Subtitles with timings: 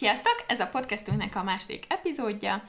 [0.00, 0.44] Sziasztok!
[0.46, 2.62] Ez a podcastunknak a második epizódja.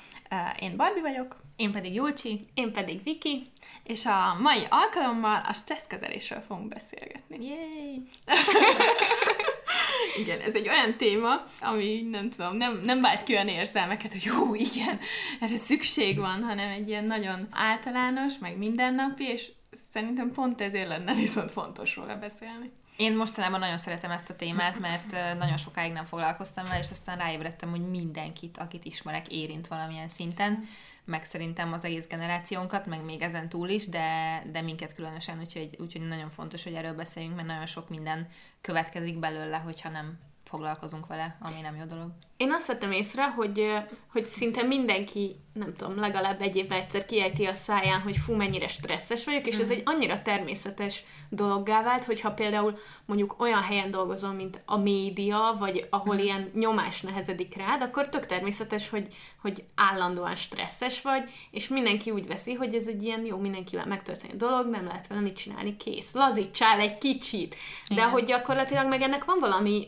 [0.59, 1.41] Én Barbie vagyok.
[1.55, 2.39] Én pedig Julcsi.
[2.53, 3.51] Én pedig Viki.
[3.83, 7.45] És a mai alkalommal a stresszkezelésről fogunk beszélgetni.
[7.45, 8.01] Yay!
[10.21, 14.23] igen, ez egy olyan téma, ami nem tudom, nem, nem vált ki olyan érzelmeket, hogy
[14.23, 14.99] jó, igen,
[15.39, 19.51] erre szükség van, hanem egy ilyen nagyon általános, meg mindennapi, és
[19.91, 22.71] szerintem pont ezért lenne viszont fontos róla beszélni.
[23.01, 27.17] Én mostanában nagyon szeretem ezt a témát, mert nagyon sokáig nem foglalkoztam vele, és aztán
[27.17, 30.63] ráébredtem, hogy mindenkit, akit ismerek, érint valamilyen szinten,
[31.05, 35.75] meg szerintem az egész generációnkat, meg még ezen túl is, de, de minket különösen, úgyhogy,
[35.79, 38.27] úgyhogy nagyon fontos, hogy erről beszéljünk, mert nagyon sok minden
[38.61, 40.19] következik belőle, hogyha nem
[40.51, 42.07] foglalkozunk vele, ami nem jó dolog.
[42.37, 43.73] Én azt vettem észre, hogy,
[44.11, 48.67] hogy szinte mindenki, nem tudom, legalább egy évben egyszer kiejti a száján, hogy fú, mennyire
[48.67, 49.61] stresszes vagyok, és mm.
[49.61, 49.77] ez mhm.
[49.77, 55.87] egy annyira természetes dologgá vált, hogyha például mondjuk olyan helyen dolgozom, mint a média, vagy
[55.89, 56.17] ahol mm.
[56.17, 59.07] ilyen nyomás nehezedik rád, akkor tök természetes, hogy,
[59.41, 64.35] hogy állandóan stresszes vagy, és mindenki úgy veszi, hogy ez egy ilyen jó, mindenkivel megtörténő
[64.35, 66.13] dolog, nem lehet vele mit csinálni, kész.
[66.13, 67.55] Lazítsál egy kicsit.
[67.87, 68.09] De Igen.
[68.09, 69.87] hogy gyakorlatilag meg ennek van valami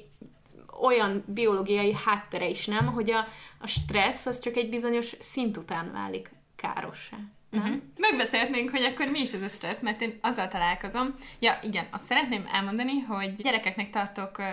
[0.83, 3.27] olyan biológiai háttere is nem, hogy a,
[3.59, 7.17] a stressz az csak egy bizonyos szint után válik károssá.
[7.53, 7.63] Nem?
[7.63, 7.81] Uh-huh.
[7.97, 11.13] Megbeszélhetnénk, hogy akkor mi is ez a stressz, mert én azzal találkozom.
[11.39, 14.45] Ja, igen, azt szeretném elmondani, hogy gyerekeknek tartok uh,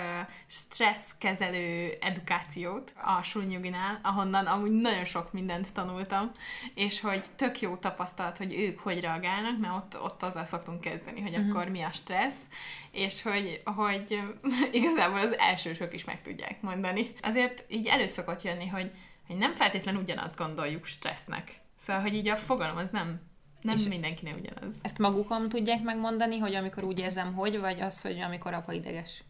[0.46, 6.30] stresszkezelő edukációt a Sulnyuginál, ahonnan amúgy nagyon sok mindent tanultam,
[6.74, 11.20] és hogy tök jó tapasztalat, hogy ők hogy reagálnak, mert ott, ott azzal szoktunk kezdeni,
[11.20, 11.50] hogy uh-huh.
[11.50, 12.42] akkor mi a stressz,
[12.90, 14.22] és hogy, hogy
[14.72, 17.12] igazából az elsősök is meg tudják mondani.
[17.22, 18.90] Azért így előszokott jönni, hogy,
[19.26, 23.20] hogy nem feltétlenül ugyanazt gondoljuk stressznek Szóval, hogy így a fogalom az nem,
[23.60, 24.74] nem és mindenkinek ugyanaz.
[24.82, 29.22] Ezt magukon tudják megmondani, hogy amikor úgy érzem, hogy, vagy az, hogy amikor apa ideges?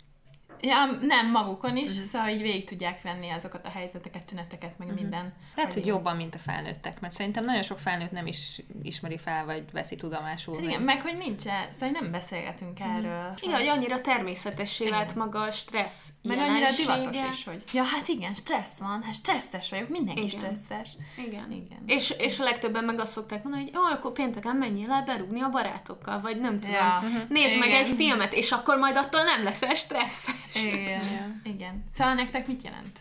[0.63, 2.05] Ja, nem, magukon is, uh-huh.
[2.05, 5.03] szóval így végig tudják venni azokat a helyzeteket, tüneteket, meg uh-huh.
[5.03, 5.33] minden.
[5.55, 9.45] Lehet, hogy jobban, mint a felnőttek, mert szerintem nagyon sok felnőtt nem is ismeri fel,
[9.45, 10.59] vagy veszi tudomásul.
[10.59, 10.85] Igen, vagy...
[10.85, 12.97] meg hogy nincs szóval nem beszélgetünk uh-huh.
[12.97, 13.35] erről.
[13.41, 18.09] Igen, hogy annyira természetessé vált maga a stressz Meg annyira divatos is, hogy ja, hát
[18.09, 20.41] igen, stressz van, hát stresszes vagyok, mindenki igen.
[20.41, 20.97] stresszes.
[21.17, 21.53] Igen.
[21.53, 21.83] igen.
[21.87, 25.41] És, és a legtöbben meg azt szokták mondani, hogy jó, akkor pénteken menjél le berúgni
[25.41, 27.01] a barátokkal, vagy nem tudom, ja.
[27.03, 27.29] uh-huh.
[27.29, 27.69] nézd igen.
[27.69, 30.35] meg egy filmet, és akkor majd attól nem leszel stresszes.
[30.55, 31.41] Igen.
[31.45, 31.85] Igen.
[31.91, 32.99] Szóval nektek mit jelent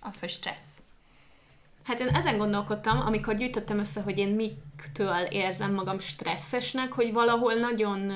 [0.00, 0.80] az, hogy stressz?
[1.84, 7.54] Hát én ezen gondolkodtam, amikor gyűjtöttem össze, hogy én miktől érzem magam stresszesnek, hogy valahol
[7.54, 8.12] nagyon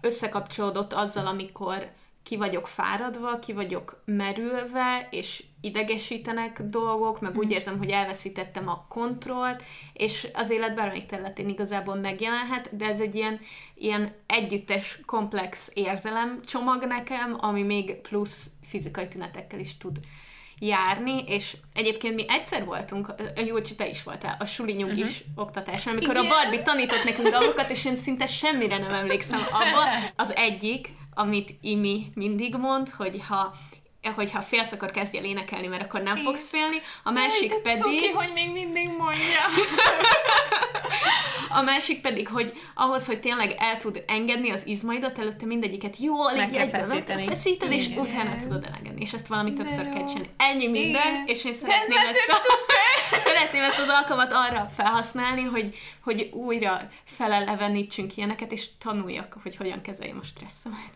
[0.00, 1.90] összekapcsolódott azzal, amikor
[2.22, 7.54] ki vagyok fáradva, ki vagyok merülve, és idegesítenek dolgok, meg úgy mhm.
[7.54, 9.62] érzem, hogy elveszítettem a kontrollt,
[9.92, 13.40] és az élet bármelyik területén igazából megjelenhet, de ez egy ilyen,
[13.74, 20.00] ilyen együttes, komplex érzelem csomag nekem, ami még plusz fizikai tünetekkel is tud
[20.58, 25.44] járni, és egyébként mi egyszer voltunk, a Júlcsi, te is voltál, a suli nyugis uh-huh.
[25.44, 26.26] oktatásán, amikor Igen.
[26.26, 30.10] a Barbie tanított nekünk dolgokat, és én szinte semmire nem emlékszem abba.
[30.16, 33.54] Az egyik, amit Imi mindig mond, hogy ha
[34.10, 36.82] hogyha félsz, akkor kezdj el énekelni, mert akkor nem fogsz félni.
[37.02, 37.82] A másik Jaj, pedig...
[37.82, 39.42] Cuki, hogy még mindig mondja.
[41.58, 46.32] a másik pedig, hogy ahhoz, hogy tényleg el tud engedni az izmaidat, előtte mindegyiket jól
[46.36, 47.24] meg kell feszíteni.
[47.24, 49.00] feszíted, és utána tudod elengedni.
[49.00, 50.30] És ezt valami többször kell csinálni.
[50.36, 51.24] Ennyi minden, Igen.
[51.26, 52.36] és én szeretném ezt, a,
[53.28, 59.80] szeretném ezt az alkalmat arra felhasználni, hogy, hogy újra felelevenítsünk ilyeneket, és tanuljak, hogy hogyan
[59.80, 60.92] kezeljem a stresszemet.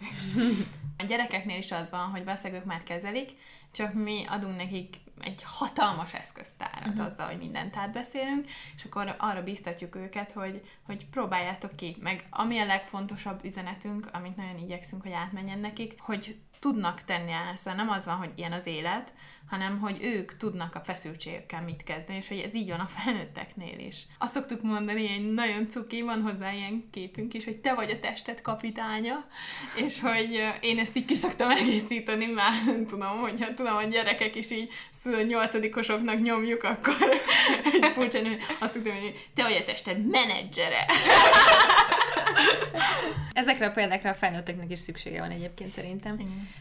[0.99, 3.31] A gyerekeknél is az van, hogy valószínűleg már kezelik,
[3.73, 7.05] csak mi adunk nekik egy hatalmas eszköztárat uh-huh.
[7.05, 8.47] azzal, hogy mindent átbeszélünk,
[8.77, 11.97] és akkor arra biztatjuk őket, hogy, hogy próbáljátok ki.
[12.01, 17.57] Meg ami a legfontosabb üzenetünk, amit nagyon igyekszünk, hogy átmenjen nekik, hogy tudnak tenni el,
[17.57, 19.13] szóval nem az van, hogy ilyen az élet,
[19.49, 23.79] hanem hogy ők tudnak a feszültségekkel mit kezdeni, és hogy ez így van a felnőtteknél
[23.79, 24.07] is.
[24.19, 27.99] Azt szoktuk mondani, egy nagyon cuki, van hozzá ilyen képünk is, hogy te vagy a
[27.99, 29.27] tested kapitánya,
[29.77, 34.35] és hogy én ezt így ki szoktam egészíteni, már nem tudom, hogyha tudom, a gyerekek
[34.35, 34.71] is így
[35.27, 36.95] nyolcadikosoknak nyomjuk, akkor
[37.73, 38.19] egy furcsa,
[38.61, 40.87] azt szoktam mondani, hogy te vagy a tested menedzsere.
[43.33, 46.17] Ezekre a példákra a felnőtteknek is szüksége van egyébként szerintem.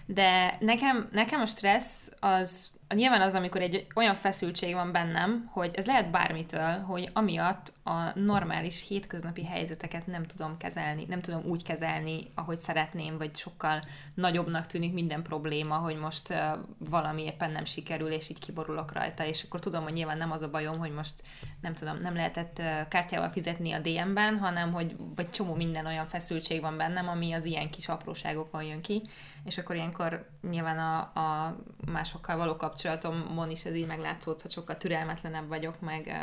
[0.06, 5.72] De nekem, nekem a stressz az nyilván az, amikor egy olyan feszültség van bennem, hogy
[5.74, 11.64] ez lehet bármitől, hogy amiatt a normális hétköznapi helyzeteket nem tudom kezelni, nem tudom úgy
[11.64, 13.82] kezelni, ahogy szeretném, vagy sokkal
[14.14, 16.34] nagyobbnak tűnik minden probléma, hogy most
[16.78, 20.42] valami éppen nem sikerül, és így kiborulok rajta, és akkor tudom, hogy nyilván nem az
[20.42, 21.24] a bajom, hogy most
[21.62, 26.06] nem tudom, nem lehetett uh, kártyával fizetni a DM-ben, hanem hogy vagy csomó minden olyan
[26.06, 29.02] feszültség van bennem, ami az ilyen kis apróságokon jön ki,
[29.44, 31.56] és akkor ilyenkor nyilván a, a
[31.92, 36.16] másokkal való kapcsolatomon is ez így meglátszódhat, sokkal türelmetlenebb vagyok, meg,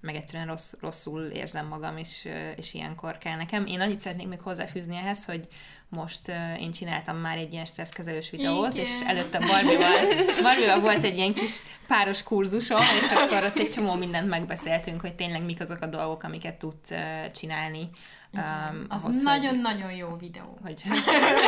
[0.00, 3.66] meg egyszerűen rossz, rosszul érzem magam, és, és ilyenkor kell nekem.
[3.66, 5.48] Én annyit szeretnék még hozzáfűzni ehhez, hogy
[5.88, 8.84] most uh, én csináltam már egy ilyen stresszkezelős videót, Igen.
[8.84, 13.94] és előtte Barbival, Barbival volt egy ilyen kis páros kurzusom, és akkor ott egy csomó
[13.94, 17.88] mindent megbeszéltünk, hogy tényleg mik azok a dolgok, amiket tudsz uh, csinálni
[18.32, 20.58] Um, az nagyon-nagyon jó videó.
[20.62, 20.82] Hogy,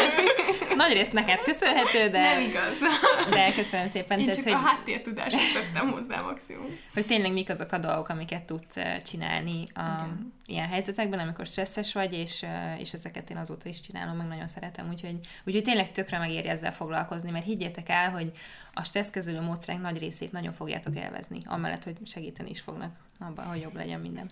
[0.77, 2.21] nagy részt neked köszönhető, de...
[2.21, 2.79] Nem igaz.
[3.31, 4.19] De köszönöm szépen.
[4.19, 6.79] Én tehát, csak hogy, a háttértudást tettem hozzá maximum.
[6.95, 9.81] Hogy tényleg mik azok a dolgok, amiket tudsz csinálni a,
[10.47, 12.47] ilyen helyzetekben, amikor stresszes vagy, és,
[12.79, 16.73] és ezeket én azóta is csinálom, meg nagyon szeretem, úgyhogy, úgyhogy tényleg tökre megéri ezzel
[16.73, 18.33] foglalkozni, mert higgyétek el, hogy
[18.75, 23.61] a stresszkezelő módszerek nagy részét nagyon fogjátok élvezni, amellett, hogy segíteni is fognak abban, hogy
[23.61, 24.31] jobb legyen minden.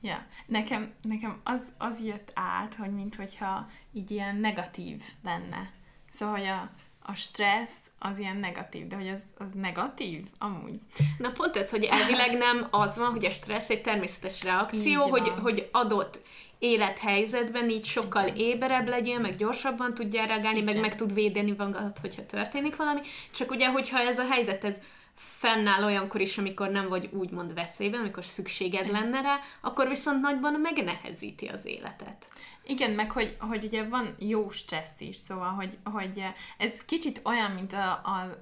[0.00, 5.70] Ja, nekem, nekem az, az jött át, hogy minthogyha így ilyen negatív lenne.
[6.10, 6.70] Szóval, hogy a,
[7.02, 10.80] a stressz az ilyen negatív, de hogy az, az negatív amúgy.
[11.18, 15.28] Na pont ez, hogy elvileg nem az van, hogy a stressz egy természetes reakció, hogy,
[15.42, 16.20] hogy adott
[16.58, 20.74] élethelyzetben így sokkal éberebb legyél, meg gyorsabban tudja reagálni, Igen.
[20.74, 23.00] meg meg tud védeni magad, hogyha történik valami.
[23.30, 24.76] Csak ugye, hogyha ez a helyzet, ez
[25.18, 30.60] fennáll olyankor is, amikor nem vagy úgymond veszélyben, amikor szükséged lenne rá, akkor viszont nagyban
[30.60, 32.26] megnehezíti az életet.
[32.66, 36.22] Igen, meg hogy, hogy ugye van jó stressz is, szóval, hogy, hogy
[36.58, 38.38] ez kicsit olyan, mint a, a,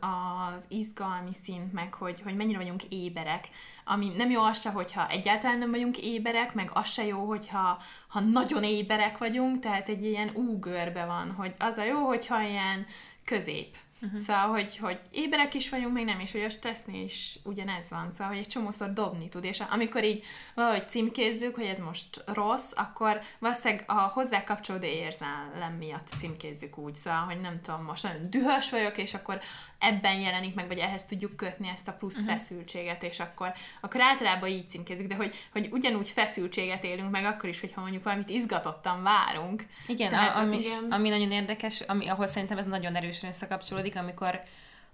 [0.56, 3.48] az izgalmi szint, meg hogy, hogy mennyire vagyunk éberek,
[3.84, 7.82] ami nem jó az se, hogyha egyáltalán nem vagyunk éberek, meg az se jó, hogyha
[8.08, 12.86] ha nagyon éberek vagyunk, tehát egy ilyen úgörbe van, hogy az a jó, hogyha ilyen
[13.24, 14.20] közép Uh-huh.
[14.20, 18.10] Szóval, hogy, hogy éberek is vagyunk, még nem, és hogy a stressznél is ugyanez van.
[18.10, 22.70] Szóval, hogy egy csomószor dobni tud, és amikor így valahogy címkézzük, hogy ez most rossz,
[22.74, 26.94] akkor valószínűleg a hozzá kapcsolódó érzelem miatt címkézzük úgy.
[26.94, 29.40] Szóval, hogy nem tudom, most nagyon dühös vagyok, és akkor
[29.78, 32.32] ebben jelenik meg, vagy ehhez tudjuk kötni ezt a plusz uh-huh.
[32.32, 37.48] feszültséget, és akkor, akkor általában így címkézik, de hogy, hogy ugyanúgy feszültséget élünk meg akkor
[37.48, 39.66] is, hogyha mondjuk valamit izgatottan várunk.
[39.86, 40.90] Igen, a, ami, igen...
[40.90, 44.40] ami nagyon érdekes, ami, ahol szerintem ez nagyon erősen összekapcsolódik, amikor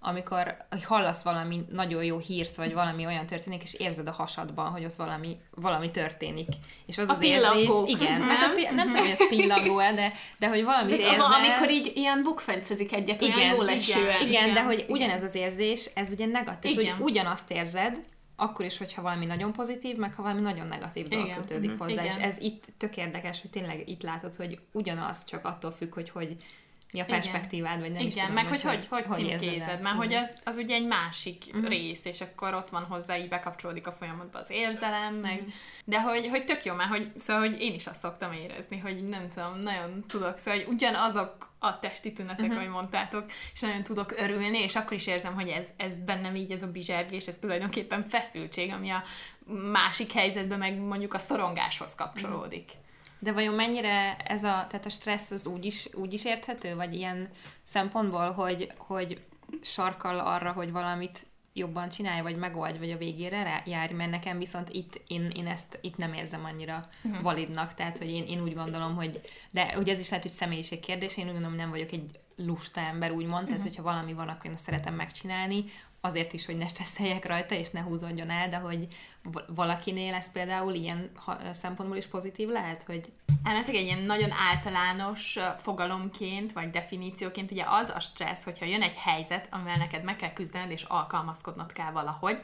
[0.05, 4.85] amikor hallasz valami nagyon jó hírt, vagy valami olyan történik, és érzed a hasadban, hogy
[4.85, 6.47] ott valami, valami történik.
[6.85, 10.13] És az a az érzés, igen, nem, hát a, nem tudom, hogy ez pillangó de,
[10.39, 11.33] de hogy valamit de, érzel.
[11.33, 14.21] Amikor így ilyen bukfencezik egyet, igen, olyan jól esően.
[14.21, 14.89] Igen, igen, de hogy igen.
[14.89, 16.95] ugyanez az érzés, ez ugye negatív, igen.
[16.95, 17.99] hogy ugyanazt érzed,
[18.35, 21.87] akkor is, hogyha valami nagyon pozitív, meg ha valami nagyon negatív dolog kötődik uh-huh.
[21.87, 22.03] hozzá.
[22.03, 22.05] Igen.
[22.05, 26.09] És ez itt tök érdekes, hogy tényleg itt látod, hogy ugyanaz, csak attól függ, hogy
[26.09, 26.37] hogy
[26.99, 30.13] a perspektívád, vagy nem Igen, is tudom, meg hogy hogy, hogy, hogy címkézed, mert hogy
[30.13, 31.67] az, az ugye egy másik uh-huh.
[31.67, 35.53] rész, és akkor ott van hozzá, így bekapcsolódik a folyamatba az érzelem, meg, uh-huh.
[35.85, 39.07] de hogy, hogy tök jó, mert hogy, szóval, hogy én is azt szoktam érezni, hogy
[39.07, 42.57] nem tudom, nagyon tudok, szóval, hogy ugyanazok a testi tünetek, uh-huh.
[42.57, 46.51] ahogy mondtátok, és nagyon tudok örülni, és akkor is érzem, hogy ez, ez bennem így,
[46.51, 49.03] ez a bizsergés, ez tulajdonképpen feszültség, ami a
[49.71, 52.65] másik helyzetben meg mondjuk a szorongáshoz kapcsolódik.
[52.65, 52.81] Uh-huh.
[53.23, 56.95] De vajon mennyire ez a, tehát a stressz az úgy is, úgy is érthető, vagy
[56.95, 57.29] ilyen
[57.63, 59.25] szempontból, hogy, hogy
[59.61, 64.69] sarkal arra, hogy valamit jobban csinálj, vagy megoldj, vagy a végére járj, mert nekem viszont
[64.69, 67.21] itt én, én ezt itt nem érzem annyira uh-huh.
[67.21, 69.21] validnak, tehát hogy én, én úgy gondolom, hogy
[69.51, 72.81] de ugye ez is lehet, hogy személyiség kérdés, én úgy gondolom, nem vagyok egy lusta
[72.81, 73.47] ember, úgymond, uh-huh.
[73.47, 75.65] tehát hogyha valami van, akkor én azt szeretem megcsinálni,
[76.05, 78.87] azért is, hogy ne stresszeljek rajta, és ne húzódjon el, de hogy
[79.47, 81.11] valakinél ez például ilyen
[81.51, 83.11] szempontból is pozitív lehet, hogy...
[83.43, 88.95] Elmetek egy ilyen nagyon általános fogalomként, vagy definícióként, ugye az a stressz, hogyha jön egy
[88.95, 92.41] helyzet, amivel neked meg kell küzdened, és alkalmazkodnod kell valahogy,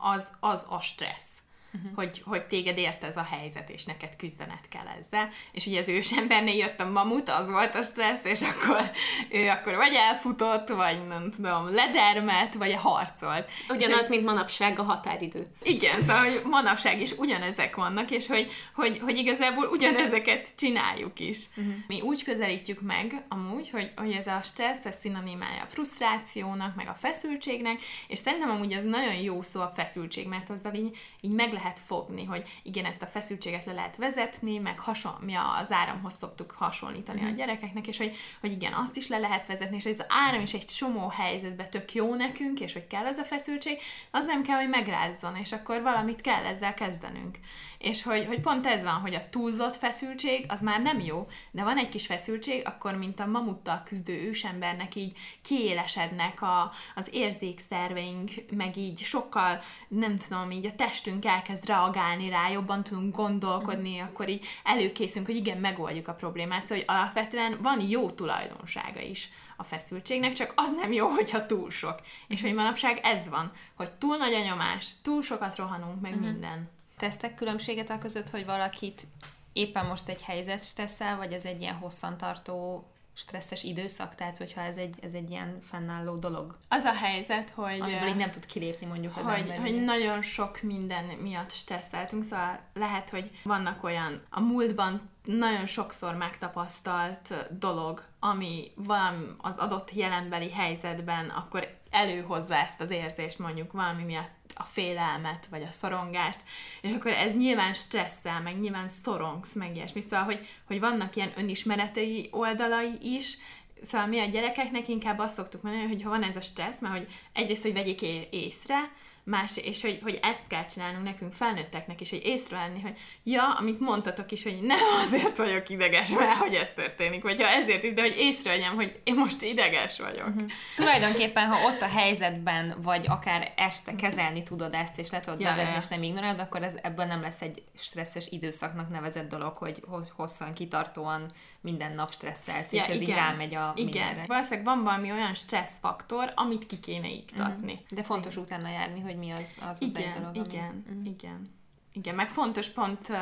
[0.00, 1.41] az, az a stressz
[1.74, 1.90] uh-huh.
[1.94, 5.28] hogy, hogy téged ért ez a helyzet, és neked küzdened kell ezzel.
[5.52, 8.90] És ugye az ősembernél jött a mamut, az volt a stressz, és akkor
[9.30, 13.50] ő akkor vagy elfutott, vagy nem tudom, ledermet, vagy harcolt.
[13.68, 15.42] Ugyanaz, és, mint manapság a határidő.
[15.62, 21.38] Igen, szóval hogy manapság is ugyanezek vannak, és hogy, hogy, hogy igazából ugyanezeket csináljuk is.
[21.56, 21.74] Uh-huh.
[21.86, 26.88] Mi úgy közelítjük meg amúgy, hogy, hogy ez a stressz, ez szinonimája a frusztrációnak, meg
[26.88, 31.30] a feszültségnek, és szerintem amúgy az nagyon jó szó a feszültség, mert azzal így, így
[31.30, 35.34] meg lehet lehet fogni, hogy igen, ezt a feszültséget le lehet vezetni, meg hason, mi
[35.60, 37.24] az áramhoz szoktuk hasonlítani mm.
[37.24, 37.36] a mhm.
[37.36, 40.54] gyerekeknek, és hogy, hogy igen, azt is le lehet vezetni, és ez az áram is
[40.54, 43.78] egy csomó helyzetben tök jó nekünk, és hogy kell ez a feszültség,
[44.10, 47.38] az nem kell, hogy megrázzon, és akkor valamit kell ezzel kezdenünk.
[47.82, 51.62] És hogy, hogy pont ez van, hogy a túlzott feszültség az már nem jó, de
[51.62, 58.30] van egy kis feszültség, akkor mint a mamuttal küzdő ősembernek így kiélesednek a, az érzékszerveink,
[58.56, 64.02] meg így sokkal, nem tudom, így a testünk elkezd reagálni rá, jobban tudunk gondolkodni, mm.
[64.02, 66.64] akkor így előkészünk, hogy igen, megoldjuk a problémát.
[66.64, 71.46] Szóval hogy alapvetően van jó tulajdonsága is a a feszültségnek, csak az nem jó, hogyha
[71.46, 72.00] túl sok.
[72.28, 76.28] És hogy manapság ez van, hogy túl nagy a nyomás, túl sokat rohanunk, meg uh-huh.
[76.28, 76.70] minden.
[77.02, 79.06] Tesztek különbséget a között, hogy valakit
[79.52, 84.76] éppen most egy helyzet stresszel, vagy ez egy ilyen hosszantartó stresszes időszak, tehát hogyha ez
[84.76, 86.58] egy, ez egy ilyen fennálló dolog.
[86.68, 87.80] Az a helyzet, hogy...
[87.80, 89.58] Amiből így nem tud kilépni mondjuk az hogy, ember.
[89.58, 96.14] Hogy nagyon sok minden miatt stresszeltünk, szóval lehet, hogy vannak olyan a múltban nagyon sokszor
[96.14, 104.02] megtapasztalt dolog, ami valami az adott jelenbeli helyzetben akkor előhozza ezt az érzést mondjuk valami
[104.02, 106.44] miatt a félelmet, vagy a szorongást,
[106.80, 110.00] és akkor ez nyilván stresszel, meg nyilván szorongsz, meg ilyesmi.
[110.00, 113.36] Szóval, hogy, hogy vannak ilyen önismeretei oldalai is,
[113.82, 116.94] Szóval mi a gyerekeknek inkább azt szoktuk mondani, hogy ha van ez a stressz, mert
[116.94, 118.90] hogy egyrészt, hogy vegyék észre,
[119.24, 123.80] más, és hogy, hogy ezt kell csinálnunk nekünk felnőtteknek is, hogy észrevenni, hogy ja, amit
[123.80, 127.92] mondtatok is, hogy nem azért vagyok ideges, mert hogy ez történik, vagy ha ezért is,
[127.92, 130.28] de hogy észrevegyem, hogy én most ideges vagyok.
[130.28, 130.50] Uh-huh.
[130.76, 135.48] Tulajdonképpen, ha ott a helyzetben, vagy akár este kezelni tudod ezt, és le tudod ja,
[135.48, 135.76] vezetni, ja.
[135.76, 139.82] és nem ignorálod, akkor ez, ebből nem lesz egy stresszes időszaknak nevezett dolog, hogy
[140.16, 143.08] hosszan, kitartóan minden nap stresszelsz, ja, és ez igen.
[143.08, 143.84] így rámegy a igen.
[143.84, 144.24] mindenre.
[144.26, 147.72] Valószínűleg van valami olyan stresszfaktor, amit ki kéne iktatni.
[147.72, 147.88] Uh-huh.
[147.90, 148.44] De fontos igen.
[148.44, 150.46] utána járni, hogy mi az az, igen, az egy dolog.
[150.46, 150.98] Igen, ami...
[150.98, 151.06] uh-huh.
[151.06, 151.60] igen.
[151.94, 153.16] Igen, meg fontos pont, uh,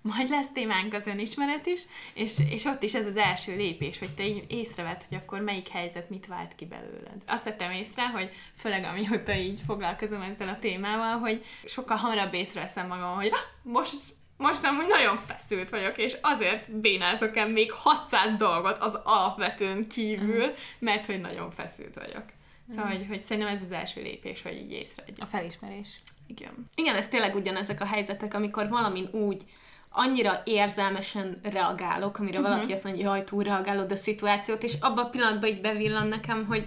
[0.00, 1.80] majd lesz témánk az önismeret is,
[2.14, 5.68] és, és ott is ez az első lépés, hogy te így észreved, hogy akkor melyik
[5.68, 7.22] helyzet mit vált ki belőled.
[7.26, 12.86] Azt tettem észre, hogy főleg amióta így foglalkozom ezzel a témával, hogy sokkal hamarabb észreveszem
[12.86, 13.30] magam, hogy
[13.62, 19.88] most most amúgy nagyon feszült vagyok, és azért bénázok el még 600 dolgot az alapvetőn
[19.88, 20.56] kívül, uh-huh.
[20.78, 22.24] mert hogy nagyon feszült vagyok.
[22.68, 22.98] Szóval, uh-huh.
[22.98, 25.22] hogy, hogy szerintem ez az első lépés, hogy így észrevegyek.
[25.22, 25.88] A felismerés.
[26.26, 26.68] Igen.
[26.74, 29.42] Igen, ez tényleg ugyanezek a helyzetek, amikor valamin úgy
[29.90, 32.54] annyira érzelmesen reagálok, amire uh-huh.
[32.54, 36.06] valaki azt mondja, hogy jaj, túl reagálod a szituációt, és abban a pillanatban így bevillan
[36.06, 36.66] nekem, hogy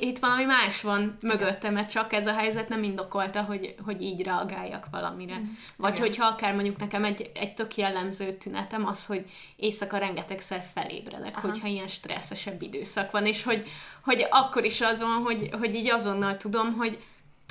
[0.00, 4.22] itt valami más van mögöttem, mert csak ez a helyzet nem indokolta, hogy, hogy így
[4.22, 5.38] reagáljak valamire.
[5.38, 5.44] Mm.
[5.76, 6.06] Vagy Igen.
[6.06, 11.48] hogyha akár mondjuk nekem egy, egy tök jellemző tünetem az, hogy éjszaka rengetegszer felébredek, Aha.
[11.48, 13.64] hogyha ilyen stresszesebb időszak van, és hogy,
[14.04, 17.02] hogy akkor is az van, hogy, hogy így azonnal tudom, hogy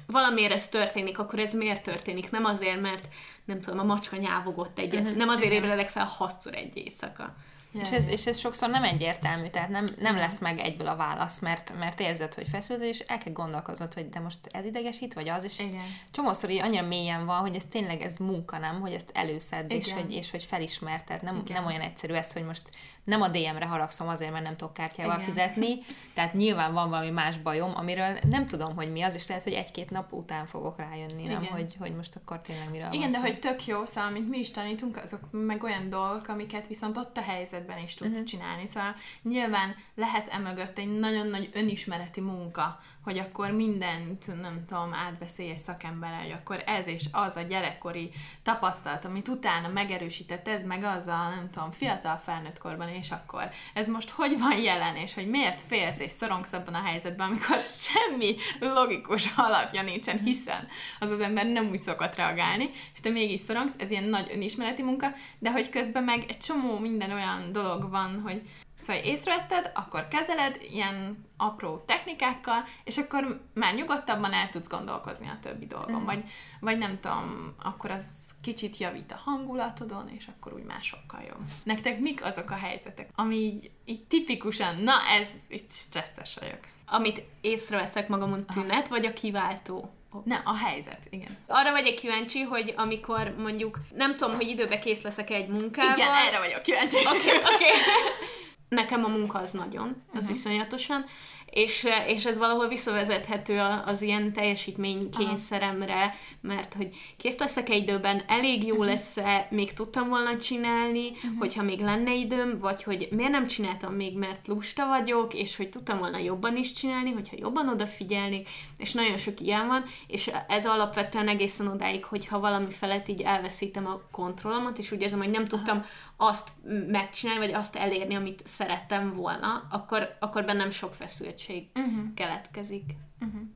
[0.07, 2.31] valamiért ez történik, akkor ez miért történik?
[2.31, 3.07] Nem azért, mert
[3.45, 5.17] nem tudom, a macska nyávogott egyet, uh-huh.
[5.17, 7.35] nem azért ébredek fel hatszor egy éjszaka.
[7.81, 11.39] És, ez, és ez sokszor nem egyértelmű, tehát nem, nem lesz meg egyből a válasz,
[11.39, 15.13] mert, mert érzed, hogy feszült vagy, és el kell gondolkoznod, hogy de most ez idegesít,
[15.13, 15.81] vagy az, és Igen.
[16.11, 19.91] csomószor így annyira mélyen van, hogy ez tényleg ez munka, nem, hogy ezt előszed, és
[19.91, 22.69] hogy, és hogy felismerted, nem, nem olyan egyszerű ez, hogy most
[23.03, 25.25] nem a DM-re haragszom azért, mert nem tudok kártyával Igen.
[25.25, 25.77] fizetni,
[26.15, 29.53] tehát nyilván van valami más bajom, amiről nem tudom, hogy mi az, és lehet, hogy
[29.53, 31.41] egy-két nap után fogok rájönni, Igen.
[31.41, 34.37] nem, hogy, hogy most akkor tényleg miről Igen, de hogy tök jó, szóval, amit mi
[34.37, 37.21] is tanítunk, azok meg olyan dolgok, amiket viszont ott a
[37.63, 38.27] helyzetben is tudsz uh-huh.
[38.27, 44.93] csinálni, szóval nyilván lehet emögött egy nagyon nagy önismereti munka, hogy akkor mindent, nem tudom,
[44.93, 48.11] átbeszélj egy szakemberrel, hogy akkor ez és az a gyerekkori
[48.43, 53.49] tapasztalat, amit utána megerősített ez, meg az a, nem tudom, fiatal felnőtt korban, és akkor
[53.73, 57.59] ez most hogy van jelen, és hogy miért félsz és szorongsz abban a helyzetben, amikor
[57.59, 60.67] semmi logikus alapja nincsen, hiszen
[60.99, 64.83] az az ember nem úgy szokott reagálni, és te mégis szorongsz, ez ilyen nagy önismereti
[64.83, 65.07] munka,
[65.39, 68.41] de hogy közben meg egy csomó minden olyan dolog van, hogy
[68.83, 75.37] Szóval észrevetted, akkor kezeled ilyen apró technikákkal, és akkor már nyugodtabban el tudsz gondolkozni a
[75.41, 76.01] többi dolgon.
[76.01, 76.05] Mm.
[76.05, 76.23] Vagy,
[76.59, 78.05] vagy nem tudom, akkor az
[78.41, 81.41] kicsit javít a hangulatodon, és akkor úgy másokkal jobb.
[81.63, 86.59] Nektek mik azok a helyzetek, ami így, így tipikusan, na ez, itt stresszes vagyok.
[86.85, 88.89] Amit észreveszek magamon tünet, Aha.
[88.89, 89.93] vagy a kiváltó?
[90.23, 91.37] Nem, a helyzet, igen.
[91.47, 95.95] Arra vagyok kíváncsi, hogy amikor mondjuk, nem tudom, hogy időbe kész leszek egy munkával.
[95.95, 96.97] Igen, erre vagyok kíváncsi.
[96.97, 97.53] Oké, okay, oké.
[97.53, 97.71] Okay.
[98.73, 100.29] Nekem a munka az nagyon, az uh-huh.
[100.29, 101.05] iszonyatosan,
[101.53, 108.65] és, és ez valahol visszavezethető az ilyen teljesítménykényszeremre, mert hogy kész leszek egy időben, elég
[108.65, 111.37] jó lesz-e, még tudtam volna csinálni, uh-huh.
[111.39, 115.69] hogyha még lenne időm, vagy hogy miért nem csináltam még, mert lusta vagyok, és hogy
[115.69, 120.65] tudtam volna jobban is csinálni, hogyha jobban odafigyelnék, és nagyon sok ilyen van, és ez
[120.65, 125.47] alapvetően egészen odáig, hogyha valami felett így elveszítem a kontrollomat, és úgy érzem, hogy nem
[125.47, 125.85] tudtam
[126.17, 126.49] azt
[126.87, 131.42] megcsinálni, vagy azt elérni, amit szerettem volna, akkor, akkor bennem sok feszültség
[131.73, 132.13] uh-huh.
[132.15, 132.95] keletkezik.
[133.21, 133.47] Uh-huh.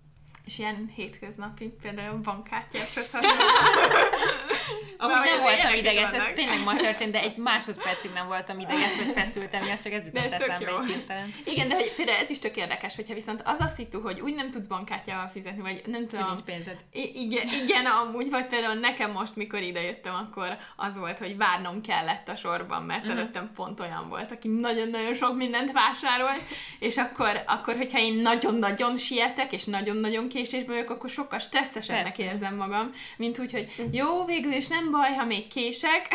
[0.47, 3.07] És ilyen hétköznapi, például bankkártyáshoz
[4.99, 9.13] Amúgy nem voltam ideges, ez tényleg ma történt, de egy másodpercig nem voltam ideges, vagy
[9.13, 11.33] feszültem, miatt csak ez jutott eszembe egy hirtelen.
[11.45, 14.35] Igen, de hogy például ez is tök érdekes, hogyha viszont az a szitu, hogy úgy
[14.35, 16.27] nem tudsz bankkártyával fizetni, vagy nem tudom.
[16.27, 16.77] Nincs pénzed.
[17.13, 22.27] Igen, igen, amúgy, vagy például nekem most, mikor idejöttem, akkor az volt, hogy várnom kellett
[22.27, 23.19] a sorban, mert uh-huh.
[23.19, 26.41] előttem pont olyan volt, aki nagyon-nagyon sok mindent vásárolt,
[26.79, 32.55] és akkor, akkor hogyha én nagyon-nagyon sietek, és nagyon-nagyon késésbe vagyok, akkor sokkal stresszesebbnek érzem
[32.55, 36.07] magam, mint úgy, hogy jó, végül is nem baj, ha még kések.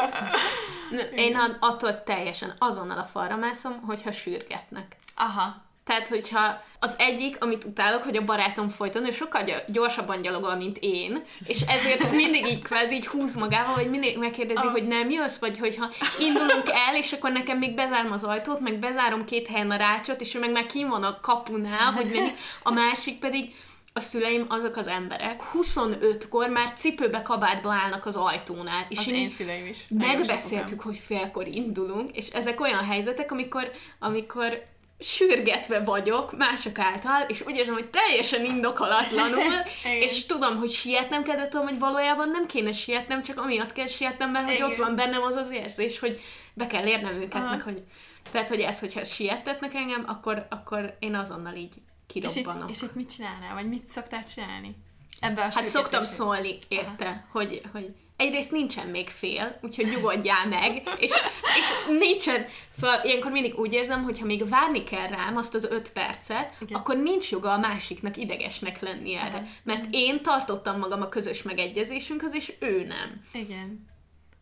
[1.14, 4.96] Én attól teljesen azonnal a falra mászom, hogyha sürgetnek.
[5.16, 5.62] Aha.
[5.90, 10.78] Tehát, hogyha az egyik, amit utálok, hogy a barátom folyton, ő sokkal gyorsabban gyalogol, mint
[10.80, 14.72] én, és ezért mindig így kvázi így húz magával, vagy mindig megkérdezi, ah.
[14.72, 18.78] hogy nem jössz, vagy hogyha indulunk el, és akkor nekem még bezárom az ajtót, meg
[18.78, 22.22] bezárom két helyen a rácsot, és ő meg már kim van a kapunál, hogy még
[22.62, 23.54] a másik pedig
[23.92, 28.86] a szüleim azok az emberek 25-kor már cipőbe, kabátba állnak az ajtónál.
[28.88, 29.84] És az én szüleim is.
[29.88, 34.62] Megbeszéltük, hogy félkor indulunk, és ezek olyan helyzetek, amikor, amikor
[35.00, 39.52] sürgetve vagyok mások által, és úgy érzem, hogy teljesen indokolatlanul,
[40.06, 43.86] és tudom, hogy sietnem kell, de tudom, hogy valójában nem kéne sietnem, csak amiatt kell
[43.86, 46.20] sietnem, mert hogy ott van bennem az az érzés, hogy
[46.54, 47.50] be kell érnem őket, Aha.
[47.50, 47.82] meg hogy
[48.32, 51.74] tehát, hogy ez, hogyha sietetnek engem, akkor, akkor én azonnal így
[52.06, 52.70] kirobbanok.
[52.70, 53.54] És itt, és itt mit csinálnál?
[53.54, 54.76] Vagy mit szoktál csinálni?
[55.20, 60.82] Ebben a hát szoktam szólni érte, hogy, hogy egyrészt nincsen még fél, úgyhogy nyugodjál meg,
[60.98, 61.10] és,
[61.58, 65.64] és nincsen, szóval ilyenkor mindig úgy érzem, hogy ha még várni kell rám azt az
[65.64, 66.78] öt percet, Igen.
[66.78, 69.28] akkor nincs joga a másiknak idegesnek lenni erre.
[69.28, 69.48] Igen.
[69.62, 73.24] Mert én tartottam magam a közös megegyezésünkhöz, és ő nem.
[73.32, 73.88] Igen.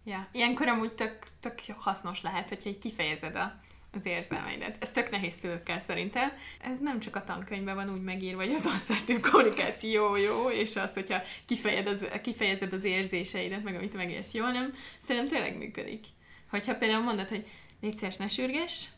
[0.05, 0.29] Ja.
[0.33, 3.61] Ilyenkor amúgy tök, tök hasznos lehet, hogyha egy kifejezed a,
[3.93, 4.77] az érzelmeidet.
[4.81, 6.33] Ez tök nehéz szülőkkel szerintem.
[6.61, 10.93] Ez nem csak a tankönyvben van úgy megírva, hogy az asszertív kommunikáció jó, és az,
[10.93, 16.05] hogyha kifejezed az, kifejezed az érzéseidet, meg amit megélsz jó, nem, szerintem tényleg működik.
[16.51, 17.47] Hogyha például mondod, hogy
[17.81, 18.89] légy szíves, ne sürges,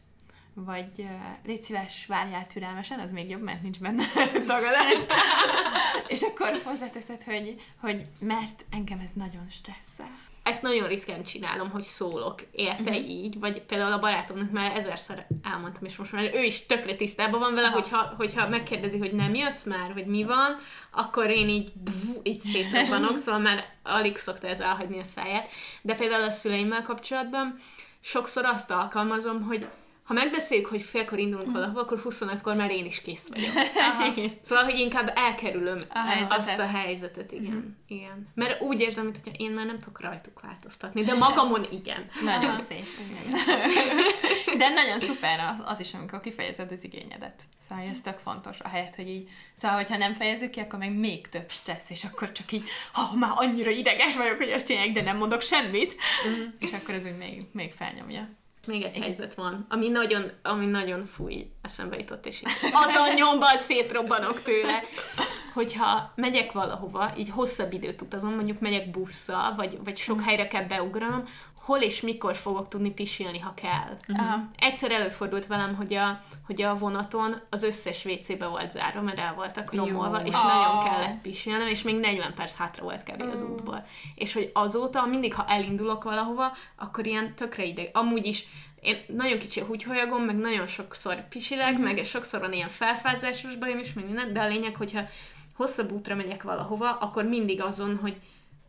[0.54, 1.10] vagy uh,
[1.44, 4.04] légy szíves, várjál türelmesen, az még jobb, mert nincs benne
[4.46, 4.98] tagadás.
[6.08, 11.82] és akkor hozzáteszed, hogy, hogy mert engem ez nagyon stresszel ezt nagyon ritkán csinálom, hogy
[11.82, 13.08] szólok, érte uh-huh.
[13.08, 17.40] így, vagy például a barátomnak már ezerszer elmondtam, és most már ő is tökre tisztában
[17.40, 20.56] van vele, hogyha, hogyha megkérdezi, hogy nem jössz már, vagy mi van,
[20.90, 25.48] akkor én így, bff, így szétrobbanok, szóval már alig szokta ez elhagyni a száját.
[25.82, 27.60] De például a szüleimmel kapcsolatban
[28.00, 29.66] sokszor azt alkalmazom, hogy
[30.10, 31.52] ha megbeszéljük, hogy félkor indulunk mm.
[31.52, 33.50] valahol, akkor 25-kor már én is kész vagyok.
[34.42, 36.38] szóval, hogy inkább elkerülöm a helyzetet.
[36.38, 37.52] azt a helyzetet, igen.
[37.52, 37.96] Mm.
[37.96, 38.28] igen.
[38.34, 42.06] Mert úgy érzem, mintha én már nem tudok rajtuk változtatni, de magamon igen.
[42.24, 42.84] nagyon szép.
[44.58, 47.42] de nagyon szuper az, az is, amikor kifejezed az igényedet.
[47.68, 50.92] Szóval ez tök fontos, a helyet, hogy így, szóval, hogyha nem fejezzük ki, akkor meg
[50.92, 54.66] még több stressz, és akkor csak így, ha oh, már annyira ideges vagyok, hogy ezt
[54.66, 55.96] csinálják, de nem mondok semmit,
[56.28, 56.42] mm.
[56.58, 58.38] és akkor ez úgy még, még felnyomja.
[58.66, 59.02] Még egy Igen.
[59.02, 64.82] helyzet van, ami nagyon, ami nagyon fúj, eszembe jutott, és így az nyomban szétrobbanok tőle,
[65.54, 70.64] hogyha megyek valahova, így hosszabb időt utazom, mondjuk megyek busszal, vagy, vagy sok helyre kell
[70.64, 71.28] beugranom,
[71.70, 73.96] hol és mikor fogok tudni pisilni, ha kell.
[74.08, 74.42] Uh-huh.
[74.56, 79.34] Egyszer előfordult velem, hogy a, hogy a vonaton az összes WC-be volt zárva, mert el
[79.34, 80.44] voltak romolva, és oh.
[80.44, 83.22] nagyon kellett pisilnem, és még 40 perc hátra volt kb.
[83.32, 83.86] az útból.
[84.14, 87.90] És hogy azóta, mindig, ha elindulok valahova, akkor ilyen tökre ideg.
[87.92, 88.46] Amúgy is
[88.80, 91.84] én nagyon kicsi a húgyholyagom, meg nagyon sokszor pisilek, uh-huh.
[91.84, 95.00] meg sokszor van ilyen felfázásos bajom is, meg minden, de a lényeg, hogyha
[95.56, 98.16] hosszabb útra megyek valahova, akkor mindig azon, hogy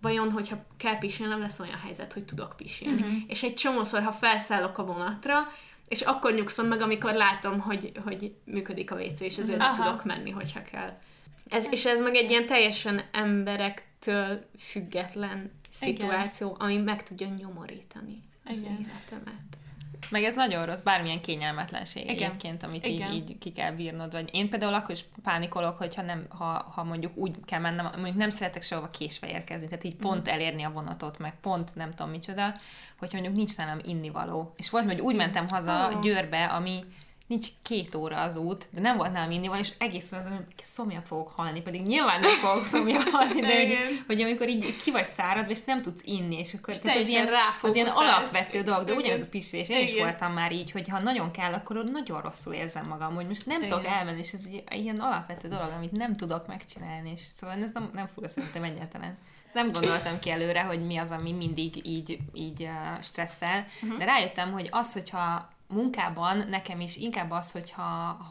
[0.02, 3.02] vajon, hogyha kell pisilnem, lesz olyan helyzet, hogy tudok pisilni.
[3.02, 3.18] Uh-huh.
[3.28, 5.48] És egy csomószor, ha felszállok a vonatra,
[5.88, 9.86] és akkor nyugszom meg, amikor látom, hogy, hogy működik a WC, és ezért uh-huh.
[9.86, 11.00] tudok menni, hogyha kell.
[11.50, 16.60] Ez, és ez meg egy ilyen teljesen emberektől független szituáció, Igen.
[16.60, 18.72] ami meg tudja nyomorítani az Igen.
[18.72, 19.58] életemet.
[20.10, 22.16] Meg ez nagyon rossz, bármilyen kényelmetlenség Igen.
[22.16, 23.12] egyébként, amit Igen.
[23.12, 24.12] Így, így ki kell bírnod.
[24.12, 28.16] Vagy én például akkor is pánikolok, hogyha nem, ha, ha mondjuk úgy kell mennem, mondjuk
[28.16, 30.34] nem szeretek sehova késve érkezni, tehát így pont mm.
[30.34, 32.56] elérni a vonatot, meg pont nem tudom micsoda,
[32.98, 34.54] hogyha mondjuk nincs nálam innivaló.
[34.58, 36.02] És volt, hogy úgy mentem haza oh.
[36.02, 36.84] Győrbe, ami
[37.32, 41.04] nincs két óra az út, de nem volt nálam van, és egész az, hogy szomjan
[41.04, 45.06] fogok halni, pedig nyilván nem fogok szomjan halni, de hogy, hogy, amikor így ki vagy
[45.06, 47.28] szárad, és nem tudsz inni, és akkor és tehát az, ilyen,
[47.62, 51.00] az ilyen alapvető dolog, de ugyanez a pisilés, én is voltam már így, hogy ha
[51.00, 53.70] nagyon kell, akkor nagyon rosszul érzem magam, hogy most nem Igen.
[53.70, 57.90] tudok elmenni, és ez ilyen alapvető dolog, amit nem tudok megcsinálni, és szóval ez nem,
[57.94, 59.18] nem fog szerintem egyáltalán.
[59.54, 62.70] Nem gondoltam ki előre, hogy mi az, ami mindig így, így
[63.02, 63.98] stresszel, uh-huh.
[63.98, 67.82] de rájöttem, hogy az, hogyha munkában nekem is inkább az, hogyha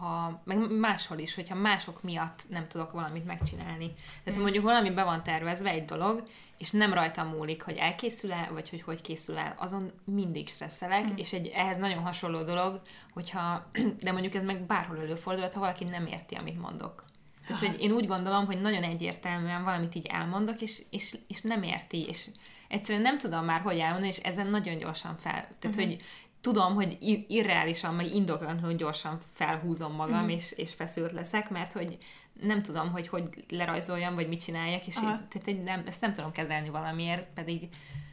[0.01, 3.95] ha, meg máshol is, hogyha mások miatt nem tudok valamit megcsinálni.
[4.25, 4.43] Tehát mm.
[4.43, 6.23] mondjuk valami be van tervezve, egy dolog,
[6.59, 11.17] és nem rajtam múlik, hogy elkészül-e, vagy hogy hogy készül el, azon mindig stresszelek, mm.
[11.17, 12.81] és egy ehhez nagyon hasonló dolog,
[13.13, 13.71] hogyha,
[14.05, 17.05] de mondjuk ez meg bárhol előfordul, ha valaki nem érti, amit mondok.
[17.47, 21.63] Tehát, hogy én úgy gondolom, hogy nagyon egyértelműen valamit így elmondok, és, és, és nem
[21.63, 22.29] érti, és
[22.69, 25.33] egyszerűen nem tudom már, hogy elmondani, és ezen nagyon gyorsan fel.
[25.59, 25.85] Tehát, uh-huh.
[25.85, 26.03] hogy
[26.41, 26.97] tudom, hogy
[27.29, 30.33] irreálisan, meg indokolatlanul gyorsan felhúzom magam, uh-huh.
[30.33, 31.99] és, és feszült leszek, mert hogy
[32.41, 36.33] nem tudom, hogy hogy lerajzoljam, vagy mit csináljak, és így, tehát nem, ezt nem tudom
[36.33, 37.69] kezelni valamiért, pedig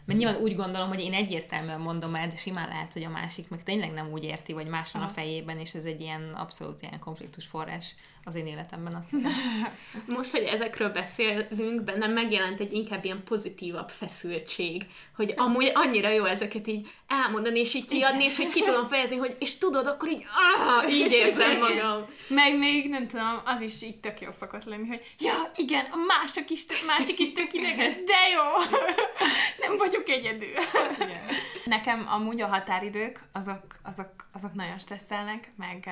[0.05, 3.49] mert nyilván úgy gondolom, hogy én egyértelműen mondom el, de simán lehet, hogy a másik
[3.49, 6.81] meg tényleg nem úgy érti, vagy más van a fejében, és ez egy ilyen abszolút
[6.81, 7.95] ilyen konfliktus forrás
[8.27, 9.31] az én életemben, azt hiszem.
[10.17, 14.85] Most, hogy ezekről beszélünk, bennem megjelent egy inkább ilyen pozitívabb feszültség,
[15.15, 19.17] hogy amúgy annyira jó ezeket így elmondani, és így kiadni, és hogy ki tudom fejezni,
[19.17, 20.25] hogy és tudod, akkor így,
[20.57, 22.05] ah, így érzem magam.
[22.27, 25.97] Meg még, nem tudom, az is így tök jó szokott lenni, hogy ja, igen, a
[26.07, 28.73] mások is tök, másik is tök ideges, de jó!
[29.67, 30.49] nem vagyok egyedül.
[30.99, 31.31] Yeah.
[31.65, 35.89] Nekem amúgy a határidők, azok, azok, azok nagyon stresszelnek, meg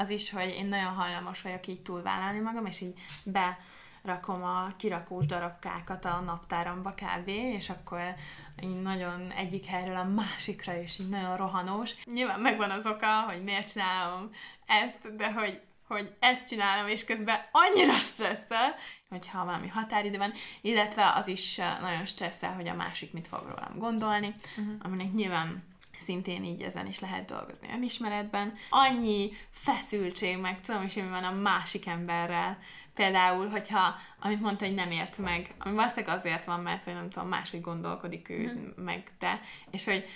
[0.00, 3.58] az is, hogy én nagyon hajlamos vagyok így túlvállalni magam, és így be
[4.02, 7.28] rakom a kirakós darabkákat a naptáramba kb.
[7.28, 8.14] és akkor
[8.62, 11.94] így nagyon egyik helyről a másikra, és így nagyon rohanós.
[12.04, 14.30] Nyilván megvan az oka, hogy miért csinálom
[14.66, 18.74] ezt, de hogy, hogy ezt csinálom, és közben annyira stresszel,
[19.08, 23.78] hogyha valami határidő van, illetve az is nagyon stresszel, hogy a másik mit fog rólam
[23.78, 24.74] gondolni, uh-huh.
[24.82, 25.69] aminek nyilván
[26.00, 28.54] szintén így ezen is lehet dolgozni önismeretben.
[28.70, 32.58] Annyi feszültség, meg tudom is, mi van a másik emberrel.
[32.94, 37.10] Például, hogyha, amit mondta, hogy nem ért meg, ami valószínűleg azért van, mert, hogy nem
[37.10, 38.84] tudom, máshogy gondolkodik ő, mm.
[38.84, 40.08] meg te, és hogy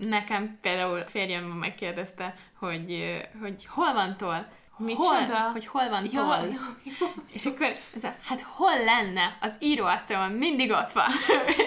[0.00, 4.48] nekem például férjem megkérdezte, hogy, hogy hol van tol,
[4.80, 6.46] Mit hol, hogy hol van ja, toll.
[6.46, 7.12] Ja, ja.
[7.32, 9.36] És akkor ez a, hát hol lenne?
[9.40, 11.10] Az íróasztalon mindig ott van.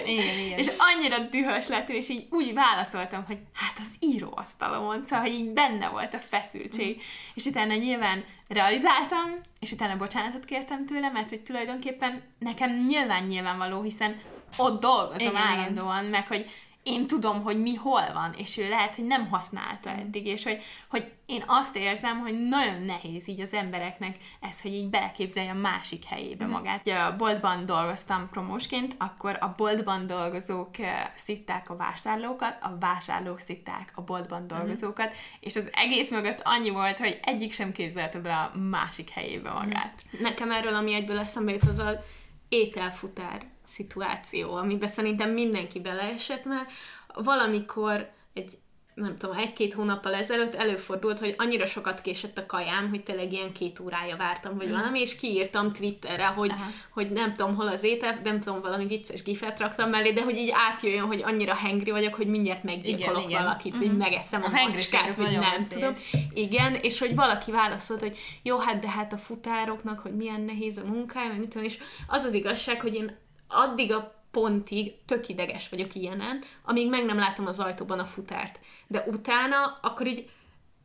[0.06, 0.58] Igen, igen.
[0.58, 5.50] És annyira dühös lett, és így úgy válaszoltam, hogy hát az íróasztalon, szóval, hogy így
[5.50, 6.96] benne volt a feszültség.
[6.96, 7.00] Mm.
[7.34, 13.82] És utána nyilván realizáltam, és utána bocsánatot kértem tőle, mert hogy tulajdonképpen nekem nyilván nyilvánvaló,
[13.82, 14.20] hiszen
[14.56, 16.50] ott dolgozom igen, állandóan, meg hogy
[16.84, 19.98] én tudom, hogy mi hol van, és ő lehet, hogy nem használta mm.
[19.98, 24.72] eddig, és hogy, hogy én azt érzem, hogy nagyon nehéz így az embereknek ez, hogy
[24.72, 26.50] így beleképzelje a másik helyébe mm.
[26.50, 26.86] magát.
[26.86, 30.70] Ja, a boltban dolgoztam promósként, akkor a boltban dolgozók
[31.14, 34.46] szitták a vásárlókat, a vásárlók szitták a boltban mm.
[34.46, 39.50] dolgozókat, és az egész mögött annyi volt, hogy egyik sem képzelte be a másik helyébe
[39.50, 40.02] magát.
[40.20, 42.04] Nekem erről, ami egyből eszembe jut, az a
[42.48, 46.66] ételfutár szituáció, amiben szerintem mindenki beleesett már.
[47.14, 48.58] Valamikor egy
[48.94, 53.52] nem tudom, egy-két hónappal ezelőtt előfordult, hogy annyira sokat késett a kajám, hogy tényleg ilyen
[53.52, 54.72] két órája vártam, vagy mm.
[54.72, 56.52] valami, és kiírtam Twitterre, hogy,
[56.90, 60.36] hogy nem tudom, hol az étel, nem tudom, valami vicces gifet raktam mellé, de hogy
[60.36, 63.78] így átjöjjön, hogy annyira hengri vagyok, hogy mindjárt meggyilkolok igen, valakit, igen.
[63.78, 63.98] vagy mm.
[63.98, 65.68] megeszem a, a macskát, vagy nem veszélyes.
[65.68, 65.94] tudom.
[66.34, 70.78] Igen, és hogy valaki válaszolt, hogy jó, hát de hát a futároknak, hogy milyen nehéz
[70.78, 73.22] a munkája, meg mit tudom, és az az igazság, hogy én
[73.54, 78.60] addig a pontig tök ideges vagyok ilyenen, amíg meg nem látom az ajtóban a futárt.
[78.86, 80.30] De utána, akkor így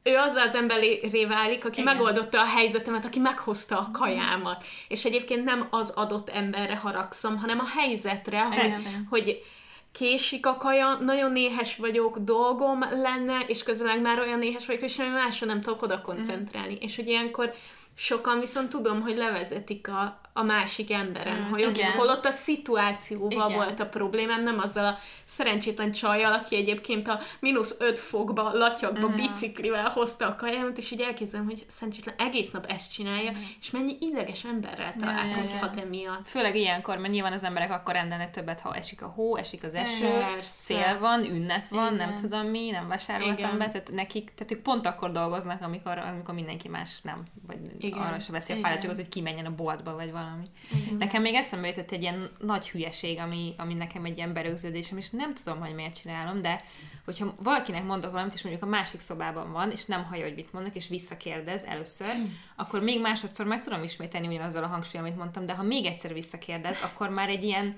[0.04, 1.94] ő azzal az emberré válik, aki Igen.
[1.94, 4.64] megoldotta a helyzetemet, aki meghozta a kajámat.
[4.88, 8.74] És egyébként nem az adott emberre haragszom, hanem a helyzetre, hogy,
[9.10, 9.44] hogy
[9.92, 14.90] késik a kaja, nagyon néhes vagyok, dolgom lenne, és közben már olyan néhes vagyok, hogy
[14.90, 16.74] semmi másra nem tudok oda koncentrálni.
[16.74, 16.82] Mm.
[16.82, 17.54] És hogy ilyenkor
[18.00, 21.92] sokan viszont tudom, hogy levezetik a, a másik emberen, mm, hogy igen.
[21.92, 23.54] holott a szituációval igen.
[23.54, 29.08] volt a problémám, nem azzal a szerencsétlen csajjal, aki egyébként a mínusz 5 fokba, latyagba,
[29.08, 29.16] mm.
[29.16, 33.36] biciklivel hozta a kajámat, és így elképzelem, hogy szerencsétlen egész nap ezt csinálja, mm.
[33.60, 36.28] és mennyi ideges emberrel találkozhat ja, emiatt.
[36.28, 39.76] Főleg ilyenkor, mert nyilván az emberek akkor rendelnek többet, ha esik a hó, esik az
[39.76, 40.42] eső, Persze.
[40.42, 42.08] szél van, ünnep van, igen.
[42.08, 43.58] nem tudom mi, nem vásároltam igen.
[43.58, 47.60] be, tehát nekik, tehát ők pont akkor dolgoznak, amikor, amikor mindenki más nem, vagy
[47.96, 48.08] igen.
[48.08, 50.46] arra se veszi a fáradtságot, hogy kimenjen a boltba, vagy valami.
[50.72, 50.96] Igen.
[50.98, 55.10] Nekem még eszembe jutott egy ilyen nagy hülyeség, ami, ami nekem egy ilyen berögződésem, és
[55.10, 56.64] nem tudom, hogy miért csinálom, de
[57.06, 60.54] hogyha valakinek mondok valamit, és mondjuk a másik szobában van, és nem hallja, hogy mit
[60.54, 62.26] mondok, és visszakérdez először, mm.
[62.56, 66.14] akkor még másodszor meg tudom ismételni ugyanazzal a hangsúly, amit mondtam, de ha még egyszer
[66.14, 67.76] visszakérdez, akkor már egy ilyen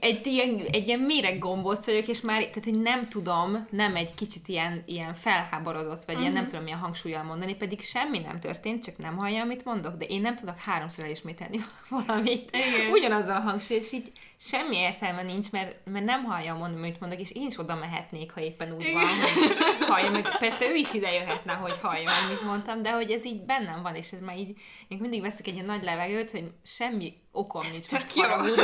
[0.00, 4.14] egy ilyen, egy ilyen méreg gombóc vagyok, és már, tehát, hogy nem tudom, nem egy
[4.14, 6.20] kicsit ilyen, ilyen felháborodott, vagy uh-huh.
[6.20, 9.94] ilyen nem tudom milyen hangsúlyjal mondani, pedig semmi nem történt, csak nem hallja, amit mondok,
[9.94, 11.58] de én nem tudok háromszor elismételni
[12.06, 12.56] valamit.
[12.56, 12.90] Igen.
[12.90, 17.20] Ugyanazzal a hangsúly, és így semmi értelme nincs, mert, mert nem hallja mondani, amit mondok,
[17.20, 20.38] és én is oda mehetnék, ha éppen úgy van, hogy hallja meg.
[20.38, 23.94] Persze ő is ide jöhetne, hogy hallja, amit mondtam, de hogy ez így bennem van,
[23.94, 27.72] és ez már így, én mindig veszek egy ilyen nagy levegőt, hogy semmi okom ez
[27.72, 28.62] nincs most haragudni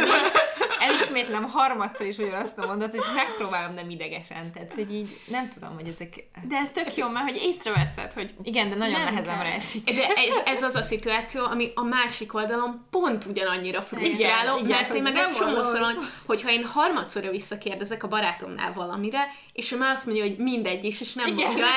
[0.85, 4.53] and elismétlem harmadszor is ugyanazt a mondatot, és megpróbálom nem idegesen.
[4.53, 6.25] Tehát, hogy így nem tudom, hogy ezek...
[6.49, 8.35] De ez tök jó, mert hogy észreveszed, hogy...
[8.43, 9.85] Igen, de nagyon nehezemre esik.
[9.85, 14.95] De ez, ez az a szituáció, ami a másik oldalon pont ugyanannyira frusztráló, igen, mert
[14.95, 15.95] igen, én meg egy csomószor,
[16.27, 21.01] hogyha én harmadszorra visszakérdezek a barátomnál valamire, és ő már azt mondja, hogy mindegy is,
[21.01, 21.47] és nem igen.
[21.47, 21.73] mondja el.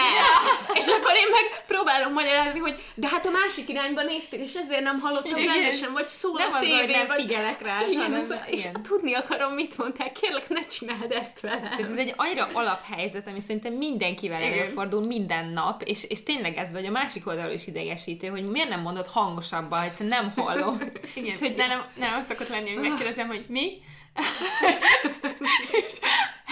[0.80, 4.82] és akkor én meg próbálom magyarázni, hogy de hát a másik irányba néztél, és ezért
[4.82, 5.54] nem hallottam igen.
[5.54, 7.22] rendesen, vagy szól nem a tévé, az, hogy nem vagy...
[7.22, 7.78] figyelek rá.
[7.90, 11.62] Igen, hanem, az, és igen tudni akarom, mit mondták, kérlek, ne csináld ezt velem.
[11.62, 14.54] Tehát ez egy annyira alaphelyzet, ami szerintem mindenkivel Igen.
[14.54, 18.70] előfordul minden nap, és, és tényleg ez vagy a másik oldalról is idegesítő, hogy miért
[18.70, 20.78] nem mondod hangosabban, egyszerűen nem hallom.
[21.16, 21.54] Igen, hogy...
[21.54, 23.82] de nem, nem szokott lenni, hogy megkérdezem, hogy mi?
[25.88, 25.94] és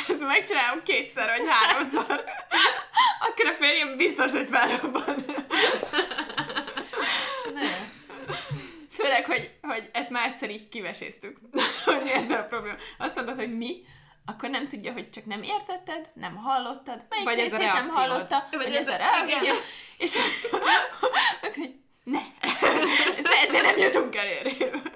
[0.08, 2.24] ezt megcsinálom kétszer vagy háromszor,
[3.20, 5.04] akkor a férjem biztos, hogy felrobban.
[8.90, 11.38] Főleg, hogy, hogy ezt már egyszer így kiveséztük,
[11.86, 12.78] hogy ezzel a probléma.
[12.98, 13.86] Azt mondod, hogy mi,
[14.26, 18.48] akkor nem tudja, hogy csak nem értetted, nem hallottad, melyik vagy ez a nem hallotta,
[18.52, 19.54] vagy, vagy ez a reakció,
[19.98, 20.16] és
[21.42, 22.20] hogy ne,
[23.44, 24.92] ezzel nem jutunk előrébb.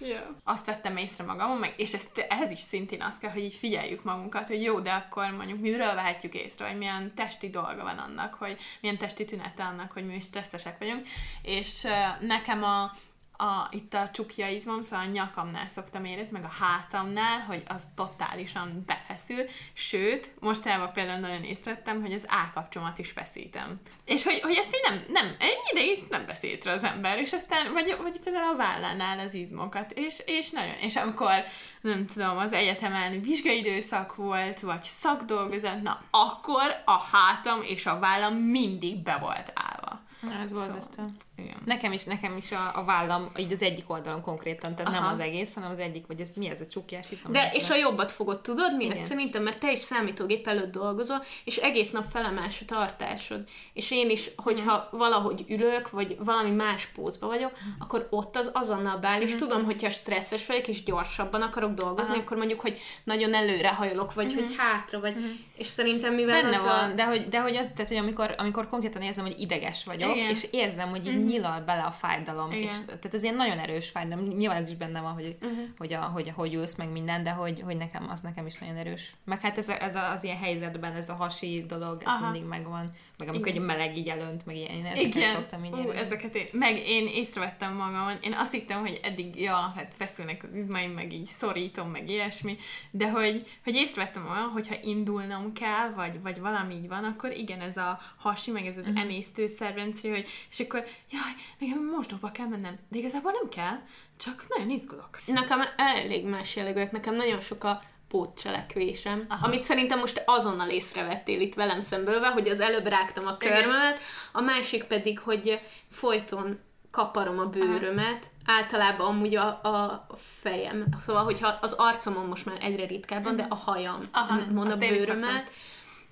[0.00, 0.36] Ja.
[0.44, 4.02] Azt vettem észre magamon, meg, és ezt, ehhez is szintén azt kell, hogy így figyeljük
[4.02, 8.34] magunkat, hogy jó, de akkor mondjuk miről vehetjük észre, hogy milyen testi dolga van annak,
[8.34, 11.06] hogy milyen testi tünete annak, hogy mi stresszesek vagyunk.
[11.42, 12.90] És uh, nekem a,
[13.36, 17.84] a, itt a csukja izmom, szóval a nyakamnál szoktam érezni, meg a hátamnál, hogy az
[17.94, 23.80] totálisan befeszül, sőt, mostában például nagyon észrevettem, hogy az állkapcsomat is feszítem.
[24.04, 27.32] És hogy, hogy ezt így nem, nem, ennyi ideig nem vesz észre az ember, és
[27.32, 31.44] aztán, vagy, vagy például a vállánál az izmokat, és, és nagyon, és amikor,
[31.80, 38.34] nem tudom, az egyetemen vizsgaidőszak volt, vagy szakdolgozat, na, akkor a hátam és a vállam
[38.34, 40.02] mindig be volt állva.
[40.20, 40.92] Na, ez borzasztó.
[40.94, 41.56] Szóval, igen.
[41.64, 45.00] Nekem is, nekem is a, a vállam, így az egyik oldalon konkrétan, tehát Aha.
[45.00, 47.32] nem az egész, hanem az egyik, vagy ez mi ez a csukjás, hiszem.
[47.32, 48.92] De és a jobbat fogod, tudod miért?
[48.92, 49.04] Igen.
[49.04, 53.44] Szerintem, mert te is számítógép előtt dolgozol, és egész nap felemás a tartásod.
[53.72, 54.98] És én is, hogyha hmm.
[54.98, 57.76] valahogy ülök, vagy valami más pózba vagyok, hmm.
[57.78, 59.38] akkor ott az azonnal beáll, és hmm.
[59.38, 62.22] tudom, hogyha stresszes vagyok, és gyorsabban akarok dolgozni, Aha.
[62.22, 64.44] akkor mondjuk, hogy nagyon előre hajolok, vagy hmm.
[64.44, 65.38] hogy hátra, vagy, hmm.
[65.56, 66.94] és szerintem mivel Benne van, a...
[66.94, 70.30] de hogy, de hogy az, tehát, hogy amikor, amikor konkrétan érzem, hogy ideges vagyok, Igen.
[70.30, 71.38] és érzem, hogy így uh-huh.
[71.38, 72.50] nyilal bele a fájdalom.
[72.50, 72.62] Igen.
[72.62, 74.24] És, tehát ez ilyen nagyon erős fájdalom.
[74.24, 75.58] Nyilván ez is benne van, hogy, uh-huh.
[75.78, 78.76] hogy, a, hogy, hogy ülsz meg minden, de hogy, hogy nekem az nekem is nagyon
[78.76, 79.16] erős.
[79.24, 82.30] Meg hát ez, a, ez a, az ilyen helyzetben, ez a hasi dolog, ez Aha.
[82.30, 82.90] mindig megvan.
[83.18, 85.28] Meg amikor egy meleg így elönt, meg ilyen, én ezeket Igen.
[85.28, 88.16] szoktam így uh, ezeket én, meg én észrevettem magamon.
[88.22, 92.58] Én azt hittem, hogy eddig, ja, hát feszülnek az izmaim, meg így szorítom, meg ilyesmi,
[92.90, 97.60] de hogy, hogy észrevettem olyan, hogyha indulnom kell, vagy, vagy valami így van, akkor igen,
[97.60, 99.02] ez a hasi, meg ez az uh-huh.
[99.02, 103.78] emésztőszervendszer, hogy, és akkor, jaj, nekem mosdóba kell mennem, de igazából nem kell,
[104.16, 105.18] csak nagyon izgulok.
[105.26, 107.80] Nekem elég más jellegűek, nekem nagyon sok a
[108.14, 109.46] pótcselekvésem, Aha.
[109.46, 113.98] amit szerintem most azonnal észrevettél itt velem szemből, hogy az előbb rágtam a körmömet,
[114.32, 116.58] a másik pedig, hogy folyton
[116.90, 118.58] kaparom a bőrömet, Aha.
[118.58, 120.06] általában amúgy a, a
[120.42, 124.76] fejem, szóval hogyha az arcomon most már egyre ritkábban, de a hajam Aha, mond a
[124.76, 125.50] bőrömet,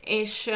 [0.00, 0.50] és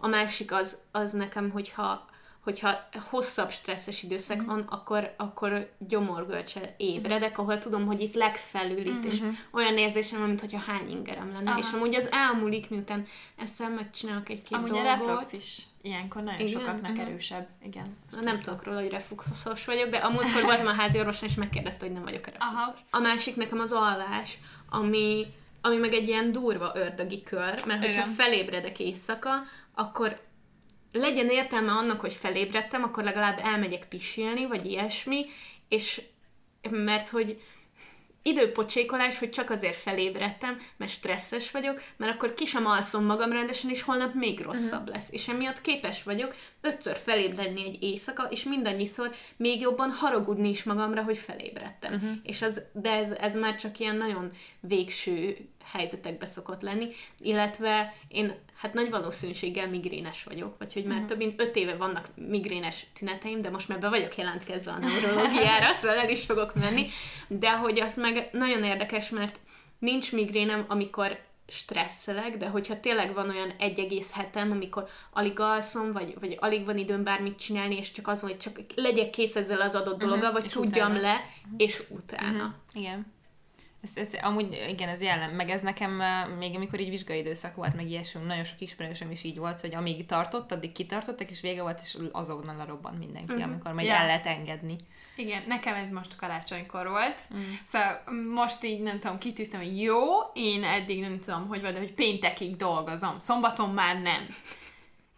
[0.00, 2.08] a másik az, az nekem, hogyha
[2.40, 4.46] hogyha hosszabb stresszes időszak mm-hmm.
[4.46, 9.06] van, akkor, akkor gyomorgölcsel ébredek, ahol tudom, hogy itt legfelül itt, mm-hmm.
[9.06, 11.50] és olyan érzésem van, mintha hány ingerem lenne.
[11.50, 11.58] Aha.
[11.58, 14.86] És amúgy az elmúlik, miután ezzel megcsinálok egy-két amúgy dolgot.
[14.86, 17.06] Amúgy a reflux is ilyenkor nagyon igen, sokaknak uh-huh.
[17.06, 17.48] erősebb.
[17.64, 17.96] Igen.
[18.10, 21.34] Na, nem tudok róla, hogy refluxos vagyok, de a múltkor voltam a házi orvoson, és
[21.34, 22.58] megkérdezte, hogy nem vagyok a refluxos.
[22.58, 22.74] Aha.
[22.90, 25.26] A másik nekem az alvás, ami,
[25.60, 29.30] ami meg egy ilyen durva ördögi kör, mert hogyha felébredek éjszaka,
[29.74, 30.20] akkor
[30.92, 35.26] legyen értelme annak, hogy felébredtem, akkor legalább elmegyek pisilni, vagy ilyesmi,
[35.68, 36.02] és
[36.70, 37.40] mert hogy
[38.22, 43.70] időpocsékolás, hogy csak azért felébredtem, mert stresszes vagyok, mert akkor ki sem alszom magam rendesen,
[43.70, 44.94] és holnap még rosszabb uh-huh.
[44.94, 45.12] lesz.
[45.12, 51.02] És emiatt képes vagyok ötször felébredni egy éjszaka, és mindannyiszor még jobban haragudni is magamra,
[51.02, 51.94] hogy felébredtem.
[51.94, 52.10] Uh-huh.
[52.22, 58.34] És az, de ez, ez már csak ilyen nagyon végső helyzetekbe szokott lenni, illetve én
[58.56, 61.08] hát nagy valószínűséggel migrénes vagyok, vagy hogy már uh-huh.
[61.08, 65.72] több mint öt éve vannak migrénes tüneteim, de most már be vagyok jelentkezve a neurológiára,
[65.80, 66.86] szóval el is fogok menni,
[67.26, 69.40] de hogy az meg nagyon érdekes, mert
[69.78, 71.18] nincs migrénem, amikor
[71.50, 76.64] stresszelek, de hogyha tényleg van olyan egy egész hetem, amikor alig alszom, vagy, vagy alig
[76.64, 80.30] van időm bármit csinálni, és csak az, hogy csak legyek kész ezzel az adott dologgal,
[80.30, 81.00] uh-huh, vagy tudjam utána.
[81.00, 81.24] le,
[81.56, 82.36] és utána.
[82.36, 82.52] Uh-huh.
[82.72, 83.12] Igen.
[83.82, 86.02] Ez, ez, amúgy igen, ez jelen, meg ez nekem
[86.38, 89.74] még amikor így vizsgai időszak volt, meg ilyesmi, nagyon sok ismerősöm is így volt, hogy
[89.74, 93.50] amíg tartott, addig kitartottak, és vége volt, és azonnal lerobbant mindenki, uh-huh.
[93.50, 94.00] amikor majd yeah.
[94.00, 94.76] el lehet engedni.
[95.16, 97.16] Igen, nekem ez most karácsonykor volt.
[97.34, 97.52] Mm.
[97.66, 98.02] Szóval
[98.34, 101.94] most így nem tudom, kitűztem, hogy jó, én eddig nem tudom, hogy vagy, de hogy
[101.94, 103.18] péntekig dolgozom.
[103.18, 104.26] Szombaton már nem.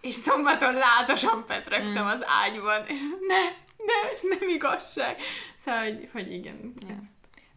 [0.00, 2.08] És szombaton lázasan petrögtem mm.
[2.08, 3.42] az ágyban, és ne,
[3.76, 5.16] ne, ez nem igazság.
[5.58, 6.74] Szóval, hogy, hogy igen.
[6.86, 6.98] Yeah.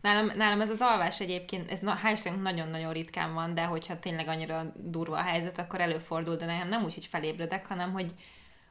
[0.05, 4.27] Nálam, nálam ez az alvás egyébként, ez na, hál' nagyon-nagyon ritkán van, de hogyha tényleg
[4.27, 8.11] annyira durva a helyzet, akkor előfordul, de nekem nem úgy, hogy felébredek, hanem hogy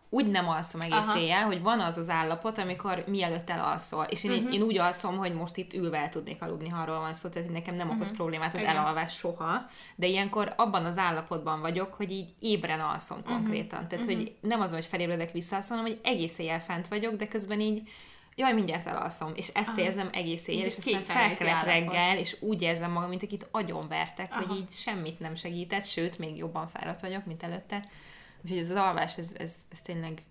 [0.09, 1.19] úgy nem alszom egész Aha.
[1.19, 4.05] éjjel, hogy van az az állapot, amikor mielőtt elalszol.
[4.05, 4.55] És én, uh-huh.
[4.55, 7.51] én úgy alszom, hogy most itt ülve el tudnék aludni, ha arról van szó, tehát
[7.51, 8.01] nekem nem uh-huh.
[8.03, 8.77] okoz problémát az Igen.
[8.77, 9.67] elalvás soha,
[9.97, 13.35] de ilyenkor abban az állapotban vagyok, hogy így ébren alszom uh-huh.
[13.35, 13.89] konkrétan.
[13.89, 14.21] Tehát, uh-huh.
[14.21, 17.89] hogy nem az, hogy felébredek vissza, hanem hogy egész éjjel fent vagyok, de közben így
[18.35, 19.81] jaj, mindjárt elalszom, és ezt Aha.
[19.81, 24.47] érzem egész éjjel, és aztán felkelek reggel, és úgy érzem magam, mint akit agyonvertek, Aha.
[24.47, 27.85] hogy így semmit nem segített, sőt, még jobban fáradt vagyok, mint előtte.
[28.43, 30.23] Úgyhogy ez az alvás, ez, ez, ez tényleg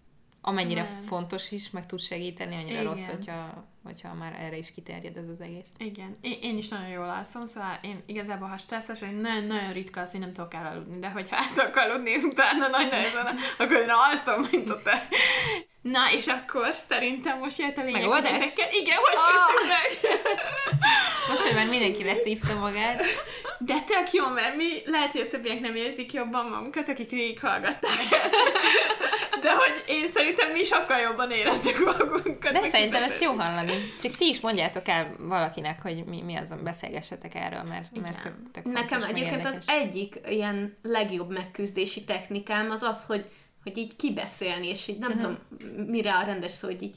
[0.42, 0.92] amennyire Nem.
[0.92, 2.84] fontos is, meg tud segíteni, annyira Igen.
[2.84, 5.70] rossz, hogyha, hogyha már erre is kiterjed ez az egész.
[5.78, 6.18] Igen.
[6.22, 10.02] Én, én is nagyon jól alszom, szóval én igazából, ha stresszes vagy, nagyon, nagyon ritka
[10.02, 13.90] az, hogy nem tudok elaludni, de hogyha el tudok aludni utána nagy nehezen, akkor én
[13.90, 15.08] alszom, mint a te.
[15.84, 18.02] Na, és akkor szerintem most jött a lényeg.
[18.02, 18.46] Megoldás?
[18.82, 19.68] Igen, most oh.
[19.68, 20.12] meg.
[21.30, 23.04] most, hogy már mindenki leszívta magát.
[23.58, 28.00] De tök jó, mert mi lehet, hogy a többiek nem érzik jobban magunkat, akik végighallgatták
[28.24, 28.36] ezt.
[29.42, 32.52] De hogy én szerintem mi sokkal jobban érezzük magunkat.
[32.52, 33.73] De szerintem ezt jó hallani.
[34.02, 38.52] Csak ti is mondjátok el valakinek, hogy mi, mi azon beszélgessetek erről, mert, mert tök,
[38.52, 43.28] tök Nekem egyébként az egyik ilyen legjobb megküzdési technikám az az, hogy
[43.64, 45.24] hogy így kibeszélni, és így nem uh-huh.
[45.24, 46.96] tudom, mire a rendes szó, hogy így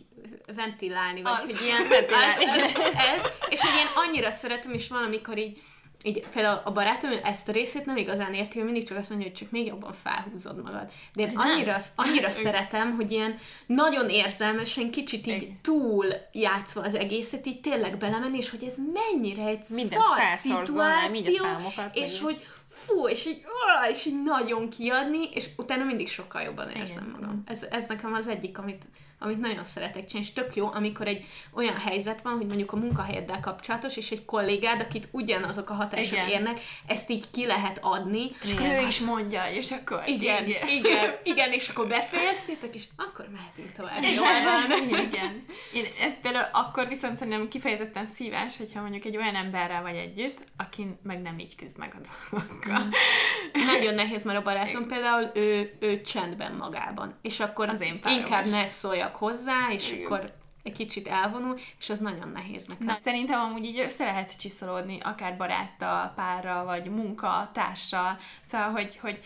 [0.57, 1.41] ventilálni, vagy az.
[1.41, 1.81] hogy ilyen...
[2.31, 5.63] Ez, ez, ez, és hogy én annyira szeretem, és valamikor így
[6.07, 9.29] így például a barátom ezt a részét nem igazán érti, hogy mindig csak azt mondja,
[9.29, 10.91] hogy csak még jobban felhúzod magad.
[11.15, 17.47] De én annyira, annyira szeretem, hogy ilyen nagyon érzelmesen, kicsit így túl játszva az egészet,
[17.47, 22.47] így tényleg belemenni, és hogy ez mennyire egy Mindent szar szituáció, számokat, és hogy
[22.85, 23.45] fú, és így,
[23.91, 27.19] és így nagyon kiadni, és utána mindig sokkal jobban érzem Igen.
[27.21, 27.43] magam.
[27.47, 28.83] Ez, ez nekem az egyik, amit,
[29.19, 32.77] amit nagyon szeretek csinálni, és tök jó, amikor egy olyan helyzet van, hogy mondjuk a
[32.77, 36.29] munkahelyeddel kapcsolatos, és egy kollégád, akit ugyanazok a hatások igen.
[36.29, 38.31] érnek, ezt így ki lehet adni.
[38.43, 40.03] És akkor ő is mondja, és akkor...
[40.07, 44.03] Igen, igen, igen, igen és akkor befejeztétek, és akkor mehetünk tovább.
[44.17, 45.45] Jól igen.
[45.73, 50.39] Én ezt például akkor viszont szerintem kifejezetten szívás, hogyha mondjuk egy olyan emberrel vagy együtt,
[50.57, 52.85] aki meg nem így küzd meg a dolgokkal.
[52.85, 53.67] Mm.
[53.67, 58.47] Nagyon nehéz, mert a barátom például ő, ő csendben magában, és akkor az én inkább
[58.47, 60.05] ne szólja szóljak hozzá, és Igen.
[60.05, 62.87] akkor egy kicsit elvonul, és az nagyon nehéz nekem.
[62.87, 69.21] Na, szerintem amúgy így össze lehet csiszolódni, akár baráttal, párral, vagy munkatársal, szóval, hogy, hogy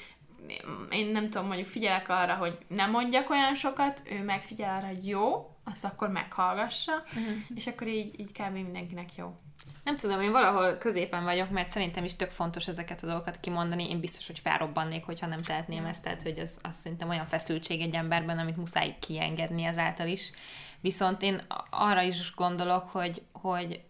[0.91, 5.09] én nem tudom, mondjuk figyelek arra, hogy nem mondjak olyan sokat, ő megfigyel arra, hogy
[5.09, 7.37] jó, azt akkor meghallgassa, uh-huh.
[7.55, 8.53] és akkor így, így kb.
[8.53, 9.33] mindenkinek jó.
[9.85, 13.91] Nem tudom, én valahol középen vagyok, mert szerintem is tök fontos ezeket a dolgokat kimondani.
[13.91, 17.81] Én biztos, hogy felrobbannék, hogyha nem tehetném ezt, tehát hogy az, az szerintem olyan feszültség
[17.81, 20.31] egy emberben, amit muszáj kiengedni ezáltal is.
[20.81, 23.81] Viszont én arra is gondolok, hogy, hogy,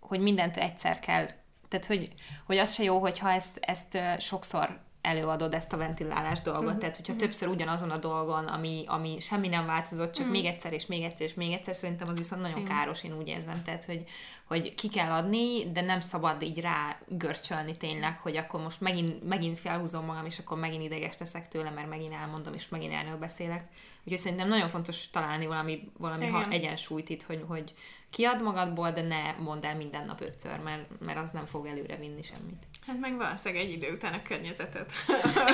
[0.00, 1.26] hogy mindent egyszer kell.
[1.68, 2.08] Tehát, hogy,
[2.46, 6.64] hogy az se jó, hogyha ezt, ezt sokszor előadod ezt a ventilálás dolgot.
[6.64, 6.80] Uh-huh.
[6.80, 7.28] Tehát, hogyha uh-huh.
[7.28, 10.40] többször ugyanazon a dolgon, ami, ami semmi nem változott, csak uh-huh.
[10.40, 12.76] még egyszer, és még egyszer, és még egyszer, szerintem az viszont nagyon uh-huh.
[12.76, 13.62] káros, én úgy érzem.
[13.62, 14.04] Tehát, hogy,
[14.52, 19.28] hogy ki kell adni, de nem szabad így rá görcsölni tényleg, hogy akkor most megint,
[19.28, 23.16] megint felhúzom magam, és akkor megint ideges leszek tőle, mert megint elmondom, és megint erről
[23.16, 23.64] beszélek.
[24.04, 27.72] Úgyhogy szerintem nagyon fontos találni valami, valami ha egyensúlyt itt, hogy, hogy
[28.10, 31.96] kiad magadból, de ne mondd el minden nap ötször, mert, mert az nem fog előre
[31.96, 32.62] vinni semmit.
[32.86, 34.92] Hát meg valószínűleg egy idő után a környezetet.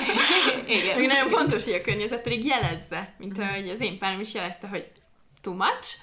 [0.78, 0.98] Igen.
[0.98, 4.68] Még nagyon fontos, hogy a környezet pedig jelezze, mint ahogy az én párom is jelezte,
[4.68, 4.90] hogy
[5.48, 5.96] too much,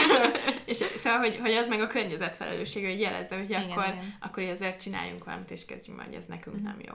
[0.70, 4.16] és szóval, hogy, hogy az meg a környezet felelőssége, hogy jelezze, hogy igen, akkor, igen.
[4.20, 6.62] akkor ezzel csináljunk valamit, és kezdjünk majd, ez nekünk mm.
[6.62, 6.92] nem jó.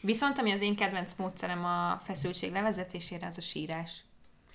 [0.00, 3.92] Viszont ami az én kedvenc módszerem a feszültség levezetésére, az a sírás.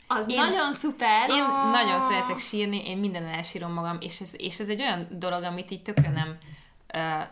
[0.08, 1.30] Az én, nagyon szuper!
[1.30, 1.72] Én oh.
[1.72, 5.72] nagyon szeretek sírni, én minden elsírom magam, és ez, és ez egy olyan dolog, amit
[5.72, 6.38] így tökre nem
[6.94, 7.28] uh,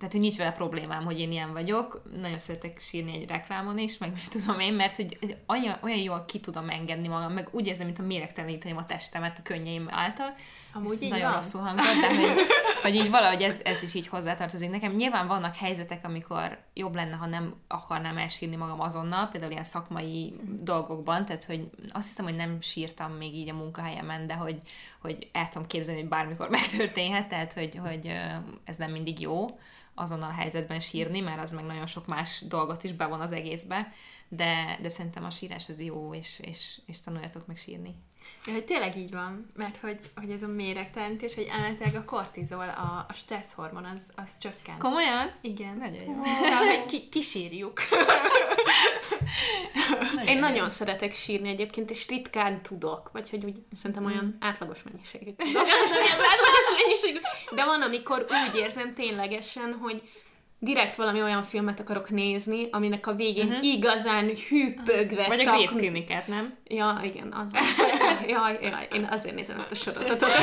[0.00, 2.02] tehát hogy nincs vele problémám, hogy én ilyen vagyok.
[2.20, 6.24] Nagyon szeretek sírni egy reklámon is, meg mit tudom én, mert hogy olyan, olyan jól
[6.24, 10.32] ki tudom engedni magam, meg úgy érzem, mintha méregteleníteném a testemet a könnyeim által.
[10.72, 11.36] Amúgy Ez így nagyon van.
[11.36, 12.46] rosszul hangzott, de hogy,
[12.82, 14.70] hogy így valahogy ez, ez is így hozzátartozik.
[14.70, 19.64] Nekem nyilván vannak helyzetek, amikor jobb lenne, ha nem akarnám elsírni magam azonnal, például ilyen
[19.64, 24.58] szakmai dolgokban, tehát hogy azt hiszem, hogy nem sírtam még így a munkahelyemen, de hogy,
[25.00, 28.12] hogy el tudom képzelni, hogy bármikor megtörténhet, tehát hogy, hogy
[28.64, 29.58] ez nem mindig jó
[30.00, 33.92] azonnal a helyzetben sírni, mert az meg nagyon sok más dolgot is bevon az egészbe,
[34.28, 37.94] de, de szerintem a sírás az jó, és, és, és tanuljatok meg sírni.
[38.46, 42.68] Ja, hogy tényleg így van, mert hogy, hogy ez a méregtelenítés, hogy elméletileg a kortizol,
[42.68, 44.78] a, a stressz hormon, az, az csökken.
[44.78, 45.32] Komolyan?
[45.40, 45.76] Igen.
[45.76, 46.24] Nagyon jó.
[46.24, 47.80] Szóval, hogy ki, kisírjuk.
[50.26, 55.32] Én nagyon szeretek sírni egyébként, és ritkán tudok, vagy hogy úgy szerintem olyan átlagos mennyiségű
[55.36, 55.62] tudok.
[55.62, 57.18] az átlagos mennyiségű.
[57.54, 60.02] De van, amikor úgy érzem ténylegesen, hogy
[60.62, 63.64] direkt valami olyan filmet akarok nézni, aminek a végén uh-huh.
[63.64, 66.54] igazán hűpögve Vagy a Grace Klinikát, nem?
[66.64, 67.50] Ja, igen, az.
[68.28, 70.30] Jaj, jaj, én azért nézem ezt a sorozatot.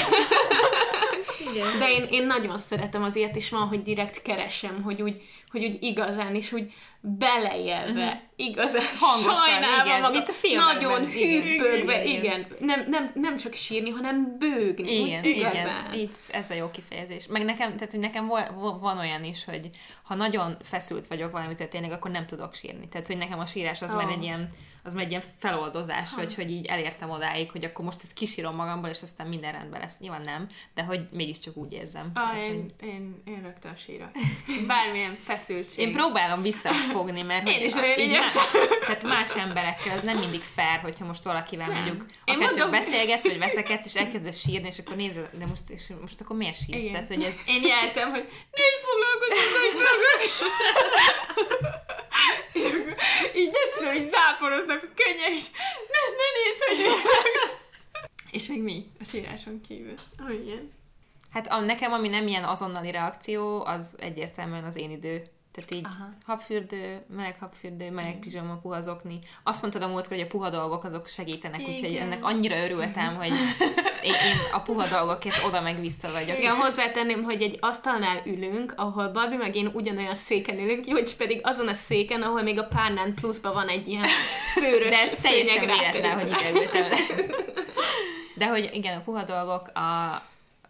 [1.51, 1.79] Igen.
[1.79, 5.21] De én, én nagyon szeretem az ilyet, és van, hogy direkt keresem, hogy úgy,
[5.51, 8.19] hogy úgy igazán, és úgy beleélve, uh-huh.
[8.35, 10.75] igazán Hangosan, sajnálva igen, magam, mint a filmekben.
[10.75, 12.39] Nagyon Igen, hűpögve, igen, igen.
[12.39, 12.47] igen.
[12.59, 15.93] Nem, nem, nem csak sírni, hanem bőgni, Igen, úgy igazán.
[15.93, 17.27] igen, így ez a jó kifejezés.
[17.27, 18.27] Meg nekem, tehát hogy nekem
[18.79, 19.69] van olyan is, hogy
[20.03, 22.87] ha nagyon feszült vagyok valamitől tényleg, akkor nem tudok sírni.
[22.87, 23.95] Tehát, hogy nekem a sírás az Ó.
[23.95, 24.49] már egy ilyen,
[24.83, 28.55] az már egy ilyen feloldozás, vagy hogy így elértem odáig, hogy akkor most ezt kisírom
[28.55, 29.99] magamból, és aztán minden rendben lesz.
[29.99, 31.07] Nyilván nem, de hogy
[31.37, 32.11] mégiscsak úgy érzem.
[32.13, 34.09] Ah, Tehát, hogy én, én, én rögtön sírok.
[34.67, 35.87] Bármilyen feszültség.
[35.87, 38.43] én próbálom visszafogni, mert Én hogy is a- olyan így igyekszem.
[38.53, 41.75] má- tehát más emberekkel az nem mindig fair, hogyha most valakivel Nem.
[41.75, 45.45] mondjuk Én akár csak mondom- beszélgetsz, vagy veszekedsz, és elkezdesz sírni, és akkor nézed, de
[45.45, 46.79] most, és most akkor miért sírsz?
[46.83, 46.91] Igen.
[46.91, 49.37] Tehát, hogy ez, Én jelzem, hogy ne foglalkozz
[52.53, 52.95] És akkor
[53.35, 55.45] így nem tudom, hogy záporoznak a könnyek, és
[55.93, 56.79] ne, ne nézz, hogy
[58.37, 59.93] És még mi a síráson kívül?
[60.23, 60.71] Oh, igen.
[61.37, 65.23] Hát a, nekem, ami nem ilyen azonnali reakció, az egyértelműen az én idő.
[65.53, 66.09] Tehát így Aha.
[66.25, 69.19] habfürdő, meleg habfürdő, meleg pizsama, puha zokni.
[69.43, 72.01] Azt mondtad a múltkor, hogy a puha dolgok azok segítenek, úgyhogy Igen.
[72.01, 73.31] ennek annyira örültem, hogy
[74.03, 76.37] én, én a puha dolgokért oda meg vissza vagyok.
[76.37, 81.39] Igen, hozzátenném, hogy egy asztalnál ülünk, ahol Barbie meg én ugyanolyan széken ülünk, Jócs pedig
[81.43, 84.05] azon a széken, ahol még a párnán pluszban van egy ilyen
[84.55, 86.91] szőrös De ez teljesen véletlen, hogy ide ültem.
[88.35, 90.21] De hogy igen, a puha dolgok, a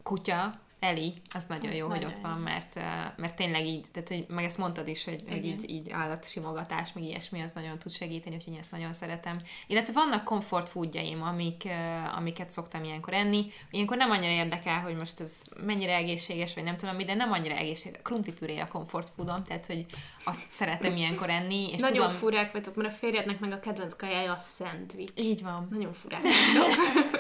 [0.08, 2.76] kutya, Eli, az nagyon Az jó, hogy nagyon ott van, mert,
[3.16, 5.60] mert tényleg így, tehát hogy meg ezt mondtad is, hogy, hogy Igen.
[5.60, 9.42] így, így állatsimogatás, meg ilyesmi, az nagyon tud segíteni, úgyhogy én ezt nagyon szeretem.
[9.68, 11.68] Illetve vannak comfort foodjaim, amik,
[12.16, 13.46] amiket szoktam ilyenkor enni.
[13.72, 17.32] Ilyenkor nem annyira érdekel, hogy most ez mennyire egészséges, vagy nem tudom mi, de nem
[17.32, 18.02] annyira egészséges.
[18.04, 19.86] Krumplipüré a comfort foodom, tehát hogy
[20.24, 22.18] azt szeretem ilyenkor enni, és Nagyon tudom...
[22.18, 25.12] furák vagytok, mert a férjednek meg a kedvenc kajája a szendvics.
[25.16, 25.68] Így van.
[25.72, 26.22] Nagyon furák.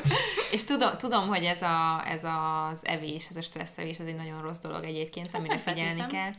[0.51, 4.41] És tudom, tudom hogy ez, a, ez az evés, ez a stresszevés, ez egy nagyon
[4.41, 6.31] rossz dolog egyébként, amire nem figyelni kell.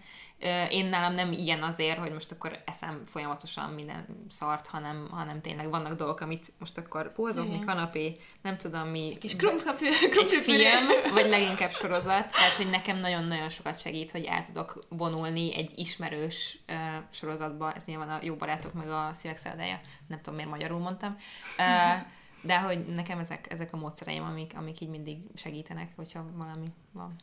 [0.70, 5.70] Én nálam nem ilyen azért, hogy most akkor eszem folyamatosan minden szart, hanem, hanem tényleg
[5.70, 7.66] vannak dolgok, amit most akkor puhazokni, Igen.
[7.66, 10.64] kanapé, nem tudom mi, Kis egy krumplipüré.
[10.64, 15.70] film, vagy leginkább sorozat, tehát hogy nekem nagyon-nagyon sokat segít, hogy el tudok vonulni egy
[15.74, 16.76] ismerős uh,
[17.10, 21.16] sorozatba, ez nyilván a Jó Barátok meg a Szívek Szállája, nem tudom miért magyarul mondtam,
[21.58, 22.02] uh,
[22.40, 27.16] de hogy nekem ezek, ezek a módszereim, amik, amik így mindig segítenek, hogyha valami van.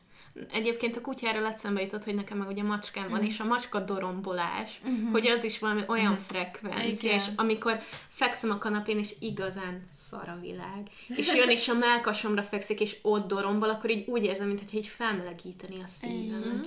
[0.51, 4.81] Egyébként a kutyáról eszembe jutott, hogy nekem meg ugye macskám van, és a macska dorombolás,
[5.11, 7.21] hogy az is valami olyan frekvencia, Igen.
[7.21, 12.43] és amikor fekszem a kanapén, és igazán szar a világ, és jön, és a melkasomra
[12.43, 16.65] fekszik, és ott dorombol, akkor így úgy érzem, mintha így felmelegíteni a szívem.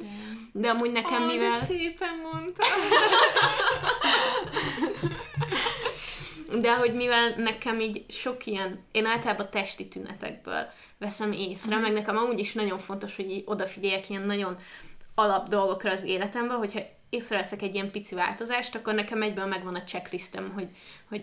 [0.53, 1.59] De amúgy nekem, Ó, mivel...
[1.59, 2.62] de szépen mondta.
[6.61, 12.16] De hogy mivel nekem így sok ilyen, én általában testi tünetekből veszem észre, meg nekem
[12.16, 14.59] amúgy is nagyon fontos, hogy így odafigyeljek ilyen nagyon
[15.14, 19.84] alap dolgokra az életemben, hogyha észreveszek egy ilyen pici változást, akkor nekem egyből megvan a
[19.84, 20.68] checklistem, hogy,
[21.09, 21.22] hogy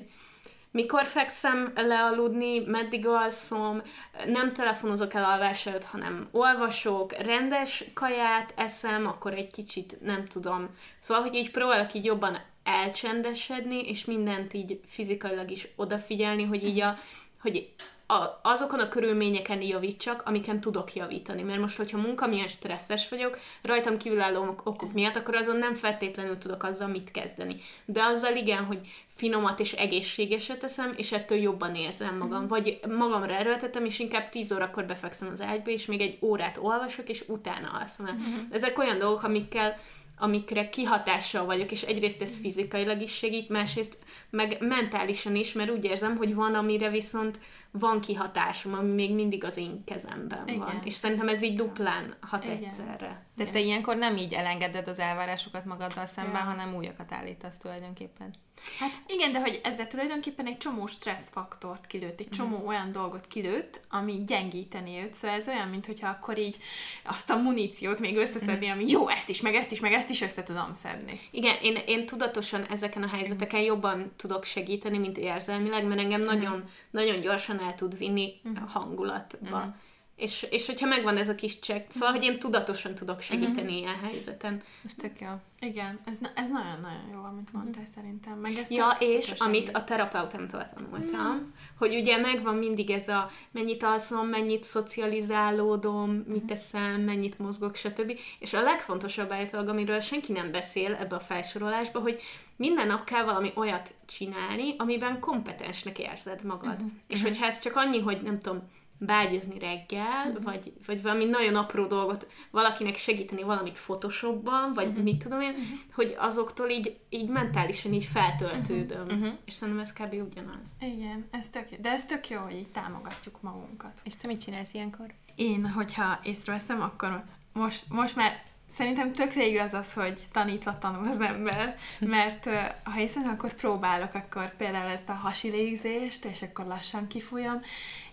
[0.71, 3.81] mikor fekszem le aludni, meddig alszom,
[4.25, 10.69] nem telefonozok el alvás előtt, hanem olvasok, rendes kaját eszem, akkor egy kicsit nem tudom.
[10.99, 16.79] Szóval, hogy így próbálok így jobban elcsendesedni, és mindent így fizikailag is odafigyelni, hogy így
[16.79, 16.97] a,
[17.41, 17.73] hogy
[18.07, 21.41] a, azokon a körülményeken javítsak, amiken tudok javítani.
[21.41, 25.75] Mert most, hogyha munka milyen stresszes vagyok, rajtam kívülálló ok- okok miatt, akkor azon nem
[25.75, 27.55] feltétlenül tudok azzal mit kezdeni.
[27.85, 28.79] De azzal igen, hogy
[29.15, 32.47] finomat és egészségeset teszem, és ettől jobban érzem magam.
[32.47, 37.09] Vagy magamra erőltetem, és inkább 10 órakor befekszem az ágyba, és még egy órát olvasok,
[37.09, 38.17] és utána alszom el.
[38.51, 39.79] Ezek olyan dolgok, amikkel
[40.17, 43.97] amikre kihatással vagyok, és egyrészt ez fizikailag is segít, másrészt
[44.29, 47.39] meg mentálisan is, mert úgy érzem, hogy van, amire viszont
[47.79, 50.59] van kihatásom, ami még mindig az én kezemben Igen.
[50.59, 50.81] van.
[50.83, 52.63] És szerintem ez így duplán hat Igen.
[52.63, 53.25] egyszerre.
[53.35, 56.49] De te ilyenkor nem így elengeded az elvárásokat magaddal szemben, ja.
[56.49, 58.33] hanem újakat állítasz tulajdonképpen.
[58.79, 62.65] Hát igen, de hogy ezzel tulajdonképpen egy csomó stresszfaktort kilőtt, egy csomó mm.
[62.65, 65.13] olyan dolgot kilőtt, ami gyengíteni őt.
[65.13, 66.57] Szóval ez olyan, mintha akkor így
[67.03, 68.71] azt a muníciót még összeszedni, mm.
[68.71, 71.19] ami jó, ezt is, meg ezt is, meg ezt is össze tudom szedni.
[71.31, 76.25] Igen, én, én tudatosan ezeken a helyzeteken jobban tudok segíteni, mint érzelmileg, mert engem mm.
[76.25, 79.65] nagyon, nagyon gyorsan el tud vinni a hangulatba.
[79.65, 79.73] Mm.
[80.15, 83.77] És, és hogyha megvan ez a kis csekk, szóval, hogy én tudatosan tudok segíteni uh-huh.
[83.77, 84.61] ilyen helyzeten.
[84.85, 85.29] Ez tök jó.
[85.59, 87.95] Igen, ez, ez nagyon-nagyon jó, amit mondtál uh-huh.
[87.95, 88.37] szerintem.
[88.41, 91.41] Meg ezt ja, és amit a terapeutámtól tanultam, uh-huh.
[91.77, 98.19] hogy ugye megvan mindig ez a mennyit alszom, mennyit szocializálódom, mit teszem, mennyit mozgok, stb.
[98.39, 102.21] És a legfontosabb állítólag, amiről senki nem beszél ebbe a felsorolásba, hogy
[102.55, 106.73] minden nap kell valami olyat csinálni, amiben kompetensnek érzed magad.
[106.73, 106.91] Uh-huh.
[107.07, 110.43] És hogyha ez csak annyi, hogy nem tudom, beágyazni reggel, uh-huh.
[110.43, 115.03] vagy, vagy valami nagyon apró dolgot valakinek segíteni valamit Photoshopban, vagy uh-huh.
[115.03, 115.65] mit tudom én, uh-huh.
[115.93, 119.07] hogy azoktól így, így mentálisan így feltöltődöm.
[119.07, 119.33] Uh-huh.
[119.45, 120.13] És szerintem ez kb.
[120.13, 120.67] ugyanaz.
[120.79, 121.77] Igen, ez tök jó.
[121.81, 124.01] De ez tök jó, hogy így támogatjuk magunkat.
[124.03, 125.13] És te mit csinálsz ilyenkor?
[125.35, 127.23] Én, hogyha észreveszem, akkor
[127.53, 132.49] most, most már Szerintem tökre igaz az, hogy tanítva tanul az ember, mert
[132.83, 137.61] ha hiszem, akkor próbálok akkor például ezt a hasi légzést, és akkor lassan kifújom,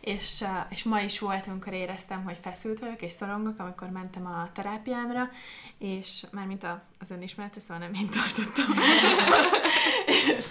[0.03, 4.49] és, és ma is volt, amikor éreztem, hogy feszült vagyok, és szorongok, amikor mentem a
[4.53, 5.31] terápiámra,
[5.79, 8.67] és már mint a, az önismeretre, szóval nem én tartottam.
[10.37, 10.45] és,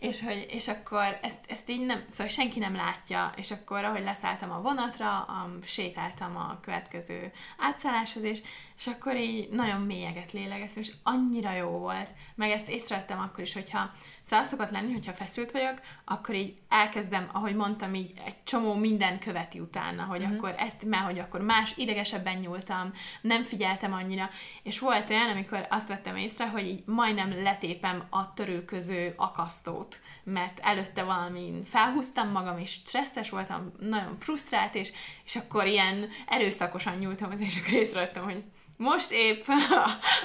[0.00, 4.02] és, hogy, és akkor ezt, ezt így nem, szóval senki nem látja, és akkor ahogy
[4.02, 8.40] leszálltam a vonatra, a, sétáltam a következő átszálláshoz, és,
[8.78, 12.10] és akkor így nagyon mélyeget lélegeztem, és annyira jó volt.
[12.34, 13.90] Meg ezt észrevettem akkor is, hogyha
[14.22, 19.18] szóval szokott lenni, hogyha feszült vagyok, akkor így elkezdem, ahogy mondtam, így egy csomó minden
[19.18, 20.36] követi utána, hogy uh-huh.
[20.36, 24.30] akkor ezt, mert hogy akkor más idegesebben nyúltam, nem figyeltem annyira,
[24.62, 30.58] és volt olyan, amikor azt vettem észre, hogy így majdnem letépem a törőköző akasztót, mert
[30.62, 34.92] előtte valami felhúztam magam, és stresszes voltam, nagyon frusztrált, és,
[35.24, 38.42] és akkor ilyen erőszakosan nyúltam, és akkor észrevettem, hogy
[38.76, 39.42] most épp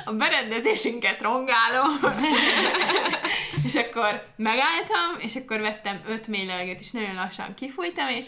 [0.06, 2.00] a berendezésünket rongálom,
[3.66, 8.26] és akkor megálltam, és akkor vettem öt mély levegőt, és nagyon lassan kifújtam, és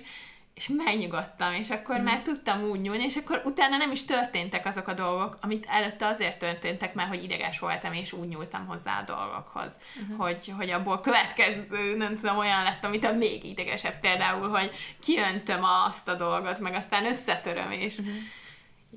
[0.58, 2.04] és megnyugodtam, és akkor mm.
[2.04, 6.08] már tudtam úgy nyúlni, és akkor utána nem is történtek azok a dolgok, amit előtte
[6.08, 10.26] azért történtek, mert hogy ideges voltam, és úgy nyúltam hozzá a dolgokhoz, uh-huh.
[10.26, 15.64] hogy, hogy abból következő, nem tudom, olyan lett, amit a még idegesebb például, hogy kiöntöm
[15.88, 18.16] azt a dolgot, meg aztán összetöröm, és uh-huh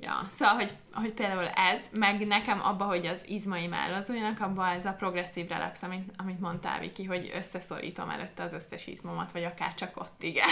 [0.03, 4.85] Ja, szóval, hogy, hogy például ez, meg nekem abba, hogy az izmaim ellazuljanak, abba ez
[4.85, 9.75] a progresszív relax, amit, amit mondtál, Viki, hogy összeszorítom előtte az összes izmomat, vagy akár
[9.75, 10.49] csak ott, igen.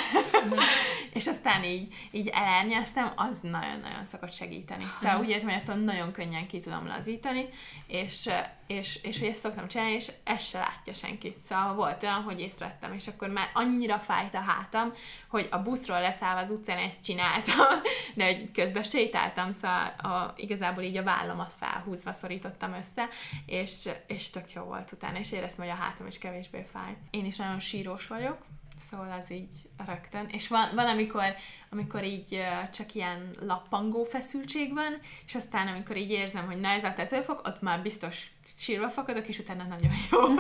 [0.46, 0.58] Mm.
[1.18, 4.84] és aztán így, így elernyeztem, az nagyon-nagyon szokott segíteni.
[5.00, 7.48] Szóval úgy érzem, hogy attól nagyon könnyen ki tudom lazítani,
[7.86, 8.28] és
[8.68, 11.36] és, és hogy ezt szoktam csinálni, és ezt se látja senki.
[11.40, 14.92] Szóval volt olyan, hogy észrevettem, és akkor már annyira fájt a hátam,
[15.28, 17.66] hogy a buszról leszállva az utcán ezt csináltam,
[18.14, 23.08] de hogy közben sétáltam, szóval a, igazából így a vállamat felhúzva szorítottam össze,
[23.46, 26.96] és, és tök jó volt utána, és éreztem, hogy a hátam is kevésbé fáj.
[27.10, 28.38] Én is nagyon sírós vagyok,
[28.80, 30.26] Szóval az így rögtön.
[30.30, 31.24] És van, van amikor,
[31.70, 32.40] amikor így
[32.72, 37.46] csak ilyen lappangó feszültség van, és aztán amikor így érzem, hogy na ez a tetőfok,
[37.46, 40.18] ott már biztos sírva fakadok, és utána nagyon jó.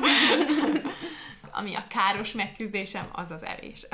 [1.50, 3.86] Ami a káros megküzdésem, az az evés.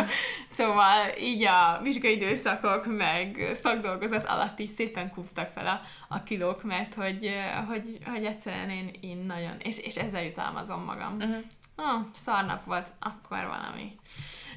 [0.58, 5.80] szóval így a vizsgai időszakok, meg szakdolgozat alatt is szépen kúztak fel a,
[6.14, 7.30] a kilók, mert hogy,
[7.68, 11.16] hogy, hogy egyszerűen én, én nagyon, és, és ezzel jutalmazom magam.
[11.16, 11.44] Uh-huh.
[11.76, 13.98] Oh, szarnap volt, akkor valami.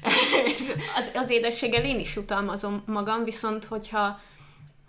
[0.98, 4.20] az, az édességgel én is jutalmazom magam, viszont hogyha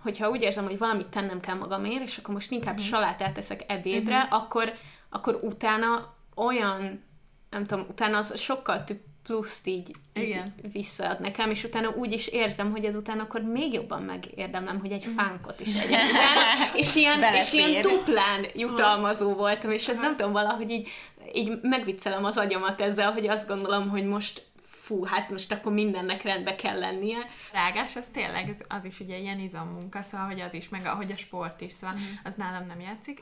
[0.01, 2.89] hogyha úgy érzem, hogy valamit tennem kell magamért, és akkor most inkább uh-huh.
[2.89, 4.33] salátát teszek ebédre, uh-huh.
[4.33, 4.73] akkor,
[5.09, 7.03] akkor utána olyan,
[7.49, 10.53] nem tudom, utána az sokkal több pluszt így, Igen.
[10.63, 14.91] így visszaad nekem, és utána úgy is érzem, hogy ezután akkor még jobban megérdemlem, hogy
[14.91, 15.15] egy mhm.
[15.15, 20.31] fánkot is egyek utána, és ilyen, és ilyen duplán jutalmazó voltam, és ez nem tudom,
[20.31, 20.87] valahogy így,
[21.33, 24.45] így megviccelem az agyamat ezzel, hogy azt gondolom, hogy most
[24.87, 27.17] fú, hát most akkor mindennek rendbe kell lennie.
[27.51, 31.11] Rágás, az tényleg, az, az is ugye ilyen izommunka, szóval, hogy az is, meg ahogy
[31.11, 32.03] a sport is, szóval mm.
[32.23, 33.19] az nálam nem játszik.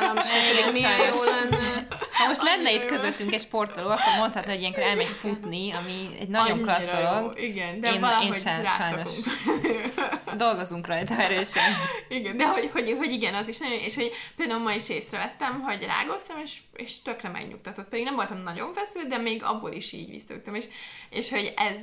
[0.00, 1.86] nálam sem, milyen jó lenne.
[2.12, 6.28] Ha most lenne itt közöttünk egy sportoló, akkor mondhatna, hogy ilyenkor elmegy futni, ami egy
[6.28, 7.40] nagyon klassz dolog.
[7.40, 9.10] Igen, de én, valahogy én sem, sajnos.
[10.36, 11.72] Dolgozunk rajta erősen.
[12.08, 15.60] igen, de hogy, hogy, hogy igen, az is nagyon, és hogy például ma is észrevettem,
[15.60, 19.92] hogy rágóztam, és, és tökre megnyugtatott, pedig nem voltam nagyon feszült, de még abból is
[19.92, 20.64] így visszatudtam, és,
[21.10, 21.78] és hogy ez,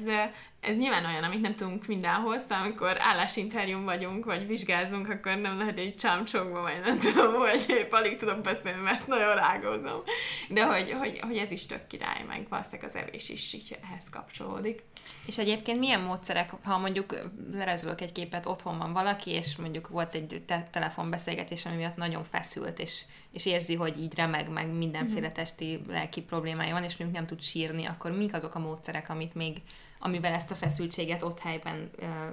[0.61, 5.57] ez nyilván olyan, amit nem tudunk mindenhol, szóval amikor állásinterjún vagyunk, vagy vizsgázunk, akkor nem
[5.57, 10.01] lehet egy csámcsogba, vagy nem tudom, vagy épp alig tudok beszélni, mert nagyon rágózom.
[10.49, 14.09] De hogy, hogy, hogy ez is tök király, meg valószínűleg az evés is így ehhez
[14.09, 14.83] kapcsolódik.
[15.25, 17.17] És egyébként milyen módszerek, ha mondjuk
[17.53, 22.23] lerezülök egy képet, otthon van valaki, és mondjuk volt egy te- telefonbeszélgetés, ami miatt nagyon
[22.23, 23.01] feszült, és,
[23.31, 25.35] és érzi, hogy így remeg, meg mindenféle mhm.
[25.35, 29.33] testi, lelki problémája van, és mondjuk nem tud sírni, akkor mik azok a módszerek, amit
[29.33, 29.61] még
[29.99, 31.89] amivel ezt a feszültséget ott helyben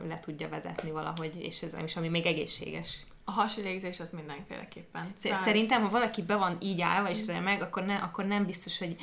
[0.08, 3.04] le tudja vezetni valahogy, és ez és ami még egészséges.
[3.24, 5.12] A hasi légzés az mindenféleképpen.
[5.16, 8.78] Szóval Szerintem, ha valaki be van így állva és remeg, akkor, ne, akkor nem biztos,
[8.78, 8.96] hogy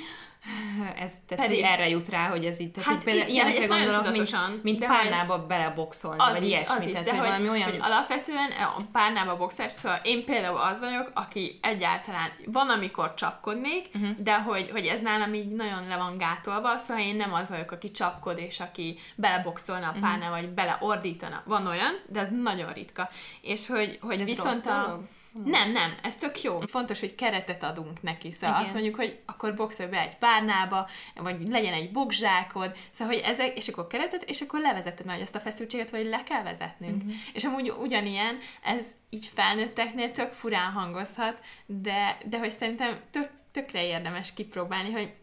[1.03, 2.71] ez, tehát, Pedig, erre jut rá, hogy ez így.
[2.71, 6.85] Tehát, hát, például ilyenekre gondolok, mint, mint párnába hogy, beleboxolni, az vagy is, ilyesmi.
[6.85, 7.69] Is, tehát, hogy, valami olyan...
[7.69, 13.89] hogy alapvetően a párnába boxer, szóval én például az vagyok, aki egyáltalán van, amikor csapkodnék,
[13.93, 14.09] uh-huh.
[14.17, 17.71] de hogy, hogy ez nálam így nagyon le van gátolva, szóval én nem az vagyok,
[17.71, 20.01] aki csapkod, és aki beleboxolna a mhm.
[20.01, 20.41] párnába, uh-huh.
[20.41, 21.41] vagy beleordítana.
[21.45, 23.09] Van olyan, de ez nagyon ritka.
[23.41, 24.85] És hogy, hogy ez viszont a...
[24.85, 25.03] Dolog?
[25.45, 26.59] Nem, nem, ez tök jó.
[26.59, 28.31] Fontos, hogy keretet adunk neki.
[28.31, 28.61] Szóval Igen.
[28.61, 33.57] azt mondjuk, hogy akkor boxolj be egy párnába, vagy legyen egy bokzsákod, szóval, hogy ezek,
[33.57, 36.95] és akkor keretet, és akkor levezeted meg azt a feszültséget, vagy le kell vezetnünk.
[36.95, 37.13] Uh-huh.
[37.33, 43.85] És amúgy ugyanilyen, ez így felnőtteknél tök furán hangozhat, de, de hogy szerintem tök, tökre
[43.85, 45.13] érdemes kipróbálni, hogy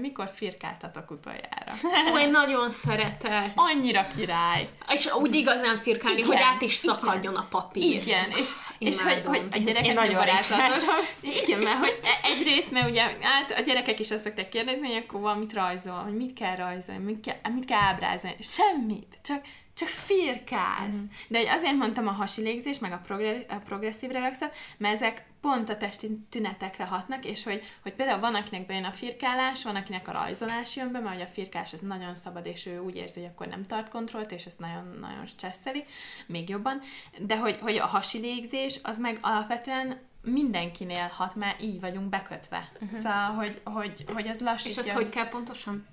[0.00, 1.72] mikor firkáltatok utoljára?
[2.12, 3.52] Ó, én nagyon szeretek.
[3.54, 4.68] Annyira király.
[4.88, 7.44] És úgy igazán firkálni, igen, hogy át is szakadjon igen.
[7.44, 7.82] a papír.
[7.82, 10.84] Igen, és, és hogy, hogy a gyerekek nagyon barátatos.
[11.20, 15.04] Igen, mert hogy e- egyrészt, mert ugye hát a gyerekek is azt szokták kérdezni, hogy
[15.06, 18.36] akkor valamit rajzol, hogy mit kell rajzolni, mit kell, mit kell ábrázolni.
[18.40, 19.40] Semmit, csak
[19.82, 20.96] csak firkálsz.
[20.96, 21.04] Mm.
[21.28, 25.26] De hogy azért mondtam a hasi légzés, meg a, progre- a progresszív relaxat, mert ezek
[25.40, 29.76] pont a testi tünetekre hatnak, és hogy, hogy például van, akinek bejön a firkálás, van,
[29.76, 33.20] akinek a rajzolás jön be, mert a firkálás ez nagyon szabad, és ő úgy érzi,
[33.20, 35.84] hogy akkor nem tart kontrollt, és ezt nagyon-nagyon stresszeli,
[36.26, 36.80] még jobban.
[37.18, 42.72] De hogy, hogy a hasi légzés, az meg alapvetően mindenkinél hat, mert így vagyunk bekötve.
[42.80, 42.98] Uh-huh.
[42.98, 44.82] Szóval, hogy, hogy, hogy az lassítja.
[44.82, 45.86] És azt hogy kell pontosan?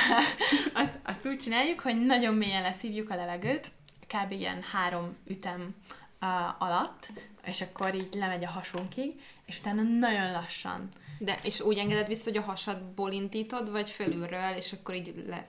[0.82, 3.70] azt, azt úgy csináljuk, hogy nagyon mélyen leszívjuk a levegőt,
[4.06, 4.30] kb.
[4.30, 5.74] ilyen három ütem
[6.20, 6.28] uh,
[6.62, 7.08] alatt,
[7.44, 9.12] és akkor így lemegy a hasunkig,
[9.46, 10.88] és utána nagyon lassan.
[11.18, 15.48] De, és úgy engeded vissza, hogy a hasadból indítod, vagy fölülről, és akkor így le...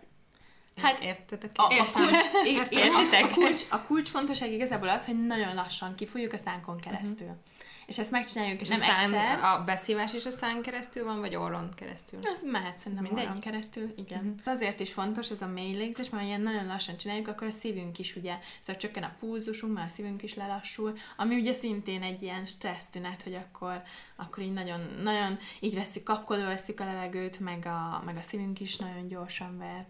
[0.81, 1.51] Hát értetek?
[1.55, 2.21] A, a, kulcs,
[2.69, 3.23] értitek?
[3.23, 7.27] A, kulcs, a kulcs fontosság igazából az, hogy nagyon lassan kifújjuk a szánkon keresztül.
[7.27, 7.41] Uh-huh
[7.85, 9.43] és ezt megcsináljuk, és nem a, szán, egyszer.
[9.43, 12.19] a beszívás is a szán keresztül van, vagy orron keresztül?
[12.33, 13.25] Az mehet szerintem Mindegy.
[13.25, 14.23] orron keresztül, igen.
[14.23, 14.35] Mm-hmm.
[14.45, 17.99] Azért is fontos ez a mély légzés, mert ilyen nagyon lassan csináljuk, akkor a szívünk
[17.99, 22.21] is ugye, szóval csökken a pulzusunk, mert a szívünk is lelassul, ami ugye szintén egy
[22.21, 23.81] ilyen stressz tünet, hogy akkor,
[24.15, 28.59] akkor így nagyon, nagyon így veszik, kapkodva veszik a levegőt, meg a, meg a szívünk
[28.59, 29.85] is nagyon gyorsan ver.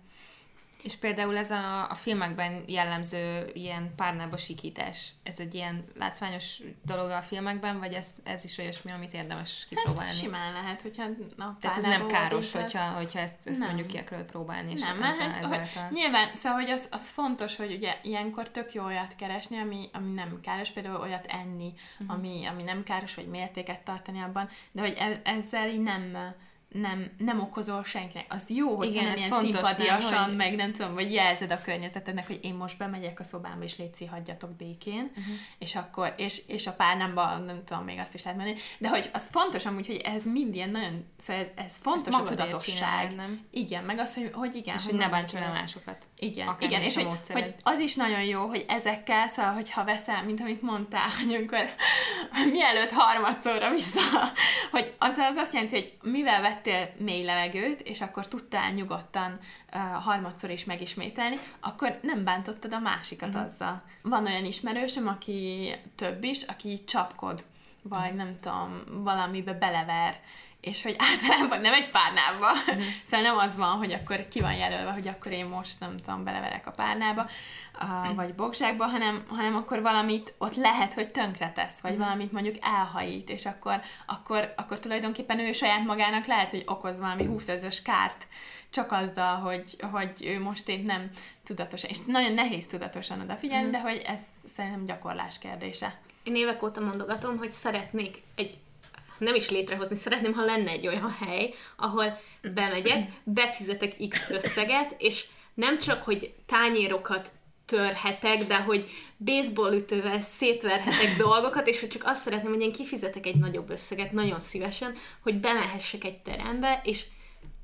[0.84, 7.10] És például ez a, a filmekben jellemző ilyen párnába sikítás, ez egy ilyen látványos dolog
[7.10, 10.10] a filmekben, vagy ez, ez is olyasmi, amit érdemes kipróbálni?
[10.10, 11.04] Hát simán lehet, hogyha
[11.38, 13.68] a Tehát ez nem káros, hogyha, hogyha ezt, ezt nem.
[13.68, 14.72] mondjuk ki akarod próbálni.
[14.72, 15.60] És nem, mert hát, hogy,
[15.92, 20.12] nyilván, szóval, hogy az, az fontos, hogy ugye ilyenkor tök jó olyat keresni, ami, ami
[20.14, 22.18] nem káros, például olyat enni, uh-huh.
[22.18, 26.34] ami, ami nem káros, vagy mértéket tartani abban, de hogy e, ezzel így nem
[26.74, 28.26] nem, nem okozol senkinek.
[28.30, 30.36] Az jó, hogy Igen, nem ilyen szimpatiasan, hogy...
[30.36, 34.06] meg nem tudom, vagy jelzed a környezetednek, hogy én most bemegyek a szobámba, és létszi,
[34.06, 35.36] hagyjatok békén, uh-huh.
[35.58, 39.10] és akkor, és, és a párnámban, nem tudom, még azt is lehet menni, de hogy
[39.14, 43.16] az fontos amúgy, hogy ez mind ilyen nagyon, szóval ez, ez fontos a tudatosság.
[43.16, 43.46] nem?
[43.52, 44.76] Igen, meg az, hogy, hogy igen.
[44.76, 45.98] És hogy, ne bánts a másokat.
[46.18, 50.24] Igen, Akár igen, és hogy, hogy, az is nagyon jó, hogy ezekkel, szóval, hogyha veszel,
[50.24, 51.74] mint amit mondtál, hogy amikor
[52.52, 54.02] mielőtt harmadszorra vissza,
[54.72, 59.40] hogy az, az azt jelenti, hogy mivel vett vettél mély levegőt, és akkor tudtál nyugodtan
[59.74, 63.40] uh, harmadszor is megismételni, akkor nem bántottad a másikat mm.
[63.40, 63.82] azzal.
[64.02, 67.44] Van olyan ismerősöm, aki több is, aki csapkod,
[67.82, 68.16] vagy mm.
[68.16, 70.20] nem tudom, valamibe belever,
[70.64, 72.84] és hogy általában nem egy párnába, uh-huh.
[73.06, 76.24] szóval nem az van, hogy akkor ki van jelölve, hogy akkor én most nem tudom,
[76.24, 77.30] beleverek a párnába,
[77.82, 82.06] uh, vagy bokságba, hanem, hanem akkor valamit ott lehet, hogy tönkretesz, vagy uh-huh.
[82.06, 87.26] valamit mondjuk elhajít, és akkor, akkor, akkor tulajdonképpen ő saját magának lehet, hogy okoz valami
[87.26, 88.28] 20 ezeres kárt,
[88.70, 91.10] csak azzal, hogy, hogy ő most épp nem
[91.44, 93.84] tudatosan, és nagyon nehéz tudatosan odafigyelni, uh-huh.
[93.84, 94.22] de hogy ez
[94.56, 96.00] szerintem gyakorlás kérdése.
[96.24, 98.58] Én évek óta mondogatom, hogy szeretnék egy
[99.24, 105.26] nem is létrehozni, szeretném, ha lenne egy olyan hely, ahol bemegyek, befizetek X összeget, és
[105.54, 107.32] nem csak, hogy tányérokat
[107.66, 113.26] törhetek, de hogy baseball ütővel szétverhetek dolgokat, és hogy csak azt szeretném, hogy én kifizetek
[113.26, 117.06] egy nagyobb összeget, nagyon szívesen, hogy bemehessek egy terembe, és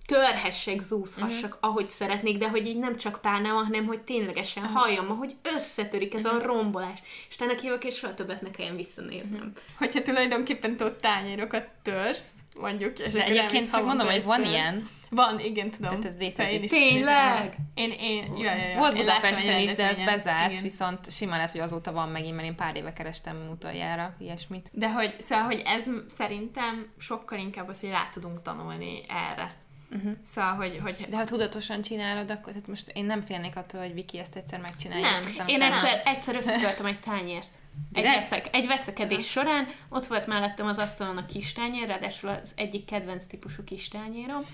[0.09, 1.69] törhessek, zúzhassak, uh-huh.
[1.69, 4.77] ahogy szeretnék, de hogy így nem csak párnával, hanem hogy ténylegesen uh-huh.
[4.77, 6.43] halljam, hogy összetörik ez uh-huh.
[6.43, 6.99] a rombolás.
[7.29, 9.39] És te jövök, és soha többet ne kelljen visszanéznem.
[9.39, 9.63] Uh-huh.
[9.77, 12.29] Hogyha tulajdonképpen tudod tányérokat törsz,
[12.59, 14.87] mondjuk, és de egyébként csak mondom, hogy van ilyen.
[15.09, 15.89] Van, igen, tudom.
[15.89, 16.69] Tehát ez létezik.
[16.69, 17.57] Tényleg?
[17.73, 18.77] Én, én, ja, ja, ja.
[18.77, 20.63] Volt Budapesten is, de ez bezárt, igen.
[20.63, 24.69] viszont simán lehet, hogy azóta van megint, mert én pár éve kerestem utoljára ilyesmit.
[24.73, 25.85] De hogy, szóval, hogy ez
[26.17, 29.55] szerintem sokkal inkább az, hogy rá tudunk tanulni erre.
[29.91, 30.11] Uh-huh.
[30.25, 31.07] Szóval, hogy, hogy...
[31.09, 34.59] De ha tudatosan csinálod, akkor tehát most én nem félnék attól, hogy Viki ezt egyszer
[34.59, 35.07] megcsinálja.
[35.37, 37.49] Nem, én egyszer, egyszer összetörtem egy tányért.
[37.93, 39.41] Egy, veszek, egy veszekedés ha.
[39.41, 43.87] során ott volt mellettem az asztalon a kis tányér, ráadásul az egyik kedvenc típusú kis
[43.87, 44.45] tányérom,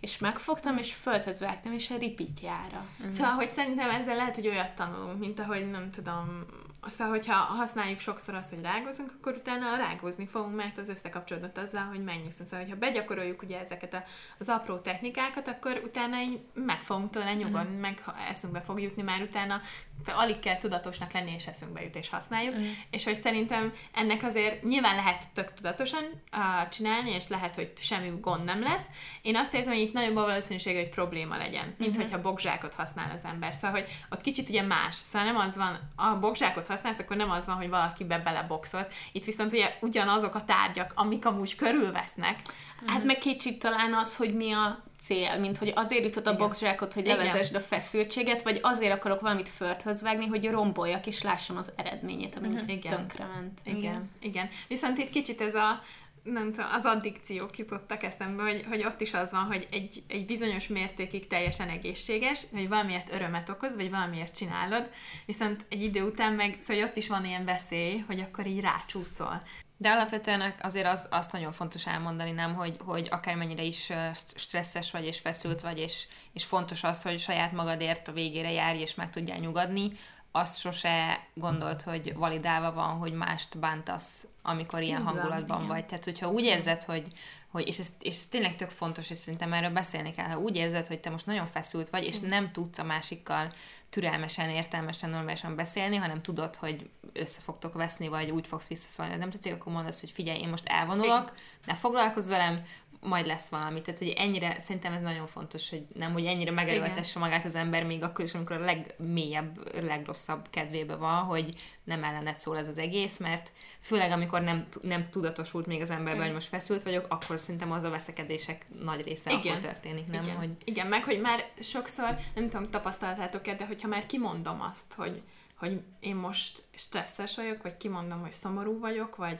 [0.00, 2.86] és megfogtam, és földhöz vágtam, és a ripitjára.
[2.98, 3.12] Uh-huh.
[3.12, 6.46] Szóval, hogy szerintem ezzel lehet, hogy olyat tanulunk, mint ahogy nem tudom,
[6.86, 11.84] Szóval, hogyha használjuk sokszor azt, hogy rágózunk, akkor utána rágózni fogunk, mert az összekapcsolódott azzal,
[11.84, 12.48] hogy megnyugszunk.
[12.48, 14.02] Szóval, hogyha begyakoroljuk ugye ezeket a,
[14.38, 17.80] az apró technikákat, akkor utána így meg fogunk tőle nyugodni, mm.
[17.80, 19.60] meg eszünkbe fog jutni, már utána
[20.06, 22.54] alig kell tudatosnak lenni, és eszünkbe jut, és használjuk.
[22.54, 22.70] Mm.
[22.90, 28.12] És hogy szerintem ennek azért nyilván lehet tök tudatosan uh, csinálni, és lehet, hogy semmi
[28.20, 28.84] gond nem lesz.
[29.22, 32.00] Én azt érzem, hogy itt nagyobb a valószínűség, hogy probléma legyen, mint mm-hmm.
[32.00, 33.54] hogyha bogzsákot használ az ember.
[33.54, 34.94] Szóval, hogy ott kicsit ugye más.
[34.96, 38.88] Szóval nem az van, a bogzsákot használsz, akkor nem az van, hogy valakibe beleboxolsz.
[39.12, 42.38] Itt viszont ugye ugyanazok a tárgyak, amik amúgy körülvesznek.
[42.86, 46.92] Hát meg kicsit talán az, hogy mi a cél, mint hogy azért jutott a boxzsákot,
[46.92, 51.72] hogy levezesd a feszültséget, vagy azért akarok valamit földhöz vágni, hogy romboljak és lássam az
[51.76, 52.78] eredményét, amit uh-huh.
[52.78, 53.60] tönkrement.
[53.64, 53.78] Igen.
[53.78, 54.48] igen, igen.
[54.68, 55.82] Viszont itt kicsit ez a
[56.22, 60.24] nem tudom, az addikciók jutottak eszembe, hogy, hogy ott is az van, hogy egy, egy
[60.24, 64.90] bizonyos mértékig teljesen egészséges, hogy valamiért örömet okoz, vagy valamiért csinálod,
[65.26, 69.42] viszont egy idő után meg, szóval ott is van ilyen veszély, hogy akkor így rácsúszol.
[69.76, 73.92] De alapvetően azért az, azt nagyon fontos elmondani, nem, hogy, hogy akármennyire is
[74.34, 78.78] stresszes vagy, és feszült vagy, és, és fontos az, hogy saját magadért a végére járj,
[78.80, 79.92] és meg tudjál nyugodni,
[80.36, 85.86] azt sose gondolt, hogy validálva van, hogy mást bántasz, amikor ilyen Így hangulatban van, vagy.
[85.86, 87.06] Tehát, hogyha úgy érzed, hogy,
[87.50, 90.56] hogy és, ez, és ez tényleg tök fontos, és szerintem erről beszélni kell, ha úgy
[90.56, 93.52] érzed, hogy te most nagyon feszült vagy, és nem tudsz a másikkal
[93.90, 99.30] türelmesen, értelmesen, normálisan beszélni, hanem tudod, hogy össze fogtok veszni, vagy úgy fogsz visszaszólni, nem
[99.30, 101.34] tetszik, akkor mondasz, hogy figyelj, én most elvonulok,
[101.66, 102.64] ne foglalkozz velem,
[103.04, 103.80] majd lesz valami.
[103.82, 107.84] Tehát, hogy ennyire, szerintem ez nagyon fontos, hogy nem, hogy ennyire megerőltesse magát az ember,
[107.84, 112.78] még akkor is, amikor a legmélyebb, legrosszabb kedvébe van, hogy nem ellenet szól ez az
[112.78, 117.40] egész, mert főleg amikor nem, nem tudatosult még az emberben, hogy most feszült vagyok, akkor
[117.40, 119.56] szerintem az a veszekedések nagy része Igen.
[119.56, 120.22] akkor történik, nem?
[120.22, 120.36] Igen.
[120.36, 120.50] Hogy...
[120.64, 125.22] Igen, meg hogy már sokszor, nem tudom, tapasztaltátok-e, de hogyha már kimondom azt, hogy,
[125.54, 129.38] hogy én most stresszes vagyok, vagy kimondom, hogy szomorú vagyok, vagy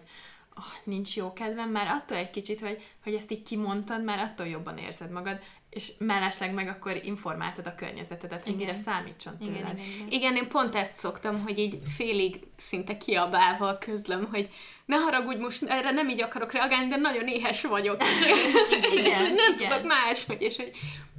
[0.56, 4.46] oh, nincs jó kedvem, már attól egy kicsit, hogy, hogy ezt így kimondtad, már attól
[4.46, 5.38] jobban érzed magad,
[5.70, 9.56] és mellesleg meg akkor informáltad a környezetedet, hogy mire számítson tőled.
[9.56, 10.08] Igen, igen, igen.
[10.10, 14.50] igen, én pont ezt szoktam, hogy így félig szinte kiabálva közlöm, hogy
[14.86, 18.02] ne haragudj, most erre nem így akarok reagálni, de nagyon éhes vagyok.
[18.02, 18.20] És,
[18.92, 19.68] igen, és hogy nem igen.
[19.68, 20.70] tudok más, hogy, és hogy,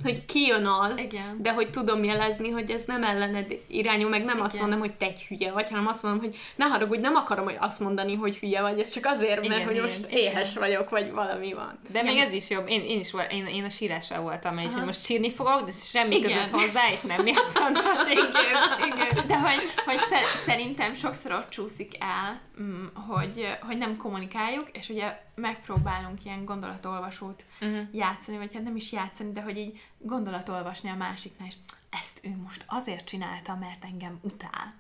[0.03, 1.37] hogy kijön az, igen.
[1.41, 4.45] de hogy tudom jelezni, hogy ez nem ellened irányú, meg nem igen.
[4.45, 7.57] azt mondom, hogy te hülye vagy, hanem azt mondom, hogy ne haragudj, nem akarom hogy
[7.59, 10.63] azt mondani, hogy hülye vagy, ez csak azért, mert igen, hogy igen, most éhes igen.
[10.63, 11.79] vagyok, vagy valami van.
[11.91, 12.13] De igen.
[12.13, 12.69] még ez is jobb.
[12.69, 16.15] Én, én is én, én a sírással voltam, egy, hogy most sírni fogok, de semmi
[16.15, 16.31] igen.
[16.31, 17.71] között hozzá, és nem miattam.
[18.11, 19.27] igen, igen.
[19.27, 19.99] De hogy, hogy
[20.45, 27.45] szerintem sokszor ott csúszik el, mm, hogy hogy nem kommunikáljuk, és ugye megpróbálunk ilyen gondolatolvasót
[27.61, 27.87] uh-huh.
[27.91, 31.55] játszani, vagy hát nem is játszani, de hogy így gondolatolvasni a másiknál, és
[31.89, 34.73] ezt ő most azért csinálta, mert engem utál.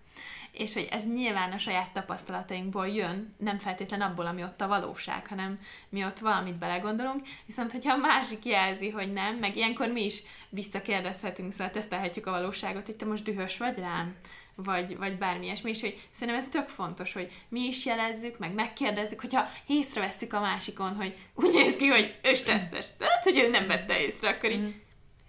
[0.51, 5.27] És hogy ez nyilván a saját tapasztalatainkból jön, nem feltétlen abból, ami ott a valóság,
[5.27, 5.59] hanem
[5.89, 10.21] mi ott valamit belegondolunk, viszont hogyha a másik jelzi, hogy nem, meg ilyenkor mi is
[10.49, 14.15] visszakérdezhetünk, szóval tesztelhetjük a valóságot, hogy te most dühös vagy rám,
[14.55, 18.53] vagy, vagy bármi ilyesmi, és hogy szerintem ez tök fontos, hogy mi is jelezzük, meg
[18.53, 22.85] megkérdezzük, hogyha észreveszünk a másikon, hogy úgy néz ki, hogy ő stresszes.
[22.97, 24.69] Tehát, hogy ő nem vette észre, akkor így, mm.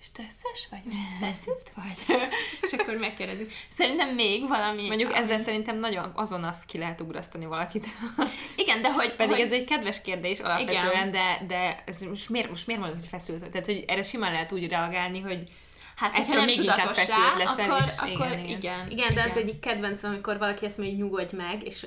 [0.03, 0.81] stresszes vagy?
[1.21, 2.19] Feszült vagy?
[2.67, 3.53] és akkor megkérdezzük.
[3.69, 4.87] Szerintem még valami...
[4.87, 5.19] Mondjuk ami...
[5.19, 7.87] ezzel szerintem nagyon azonnal ki lehet ugrasztani valakit.
[8.57, 9.17] Igen, de hogy...
[9.17, 9.45] Pedig hogy...
[9.45, 11.11] ez egy kedves kérdés alapvetően, Igen.
[11.11, 13.51] de, de ez most miért, most miért mondod, hogy feszült?
[13.51, 15.49] Tehát, hogy erre simán lehet úgy reagálni, hogy
[15.97, 18.57] Hát, Ettől még inkább feszült leszel, akkor, és akkor igen, igen.
[18.57, 19.31] Igen, igen de igen.
[19.31, 21.87] az egyik kedvenc, amikor valaki ezt mondja, hogy nyugodj meg, és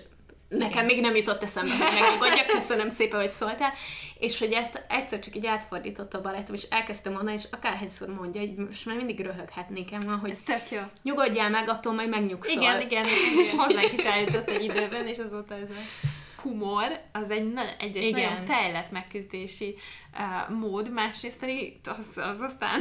[0.49, 3.73] nekem még nem jutott eszembe, hogy megnyugodjak, köszönöm szépen, hogy szóltál,
[4.19, 8.41] és hogy ezt egyszer csak így átfordított a barátom, és elkezdtem mondani, és akárhányszor mondja,
[8.41, 10.79] hogy most már mindig röhöghetnék el, hogy Ez tök jó.
[11.03, 12.61] nyugodjál meg, attól majd megnyugszol.
[12.61, 13.05] Igen, igen,
[13.43, 16.07] és hozzánk is eljutott egy időben, és azóta ez a...
[16.41, 18.29] humor az egy na- egyrészt Igen.
[18.29, 19.75] nagyon fejlett megküzdési
[20.13, 22.79] uh, mód, másrészt pedig az, az aztán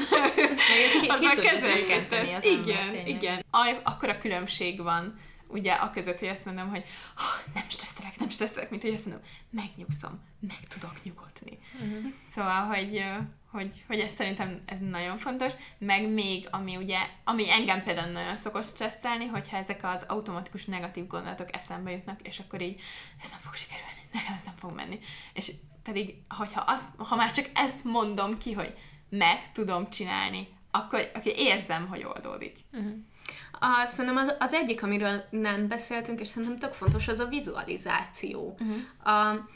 [1.00, 3.44] ki- ki az tud a ember, Igen, igen.
[3.82, 5.18] Akkor a különbség van
[5.50, 6.84] ugye a között, hogy azt mondom, hogy
[7.16, 11.58] "Ah, nem stresszelek, nem stresszelek, mint hogy azt mondom, megnyugszom, meg tudok nyugodni.
[11.80, 12.06] Mhm.
[12.34, 13.04] Szóval, hogy,
[13.50, 18.36] hogy, hogy ez szerintem ez nagyon fontos, meg még, ami ugye, ami engem például nagyon
[18.36, 22.80] szokott stresszelni, hogyha ezek az automatikus negatív gondolatok eszembe jutnak, és akkor így,
[23.20, 24.98] ez nem fog sikerülni, nekem ez nem fog menni.
[25.32, 25.52] És
[25.92, 28.74] pedig, hogyha azt, ha már csak ezt mondom ki, hogy
[29.08, 32.56] meg tudom csinálni, akkor, akkor érzem, hogy oldódik.
[33.60, 38.56] A, szerintem az, az egyik, amiről nem beszéltünk, és szerintem tök fontos, az a vizualizáció.
[38.60, 39.16] Uh-huh.
[39.16, 39.48] A,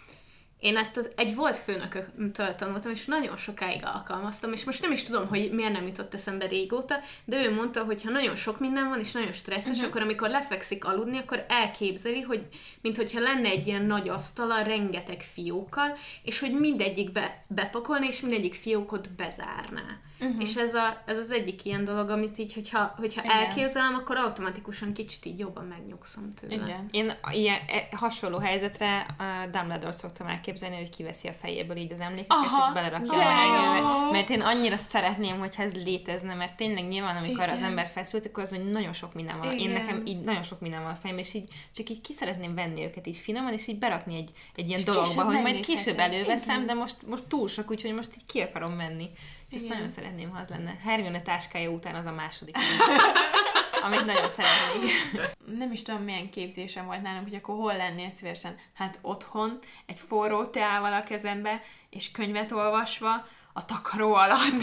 [0.62, 5.02] én ezt az egy volt főnökömtől tanultam, és nagyon sokáig alkalmaztam, és most nem is
[5.02, 6.94] tudom, hogy miért nem jutott eszembe régóta,
[7.24, 9.86] de ő mondta, hogy ha nagyon sok minden van, és nagyon stresszes, uh-huh.
[9.86, 12.46] akkor amikor lefekszik aludni, akkor elképzeli, hogy
[12.80, 18.54] mint hogyha lenne egy ilyen nagy asztala, rengeteg fiókkal, és hogy mindegyikbe bepakolna, és mindegyik
[18.54, 20.00] fiókot bezárná.
[20.22, 20.42] Uh-huh.
[20.42, 23.36] És ez, a, ez az egyik ilyen dolog, amit így, hogyha, hogyha Igen.
[23.36, 26.54] elképzelem, akkor automatikusan kicsit így jobban megnyugszom tőle.
[26.54, 26.88] Igen.
[26.90, 32.00] Én ilyen e, hasonló helyzetre a Dumbledore szoktam elképzelni, hogy kiveszi a fejéből így az
[32.00, 34.10] emlékeket, Aha, és belerakja de a jó.
[34.10, 37.68] Mert én annyira szeretném, hogyha ez létezne, mert tényleg nyilván, amikor az Igen.
[37.68, 39.52] ember feszült, akkor az, hogy nagyon sok minden van.
[39.52, 39.72] Én Igen.
[39.72, 42.84] nekem így nagyon sok minden van a fejemben, és így csak így ki szeretném venni
[42.84, 46.54] őket így finoman, és így berakni egy, egy ilyen És dologba, hogy majd később előveszem,
[46.54, 46.66] Igen.
[46.66, 49.10] de most, most túl sok, úgyhogy most így ki akarom menni.
[49.52, 50.76] És ezt nagyon szeretném, ha az lenne.
[50.82, 52.56] Hermione táskája után az a második.
[53.82, 54.90] amit nagyon szeretnék.
[55.58, 58.56] nem is tudom, milyen képzésem volt nálunk, hogy akkor hol lennél szívesen.
[58.74, 64.62] Hát otthon, egy forró teával a kezembe, és könyvet olvasva, a takaró alatt.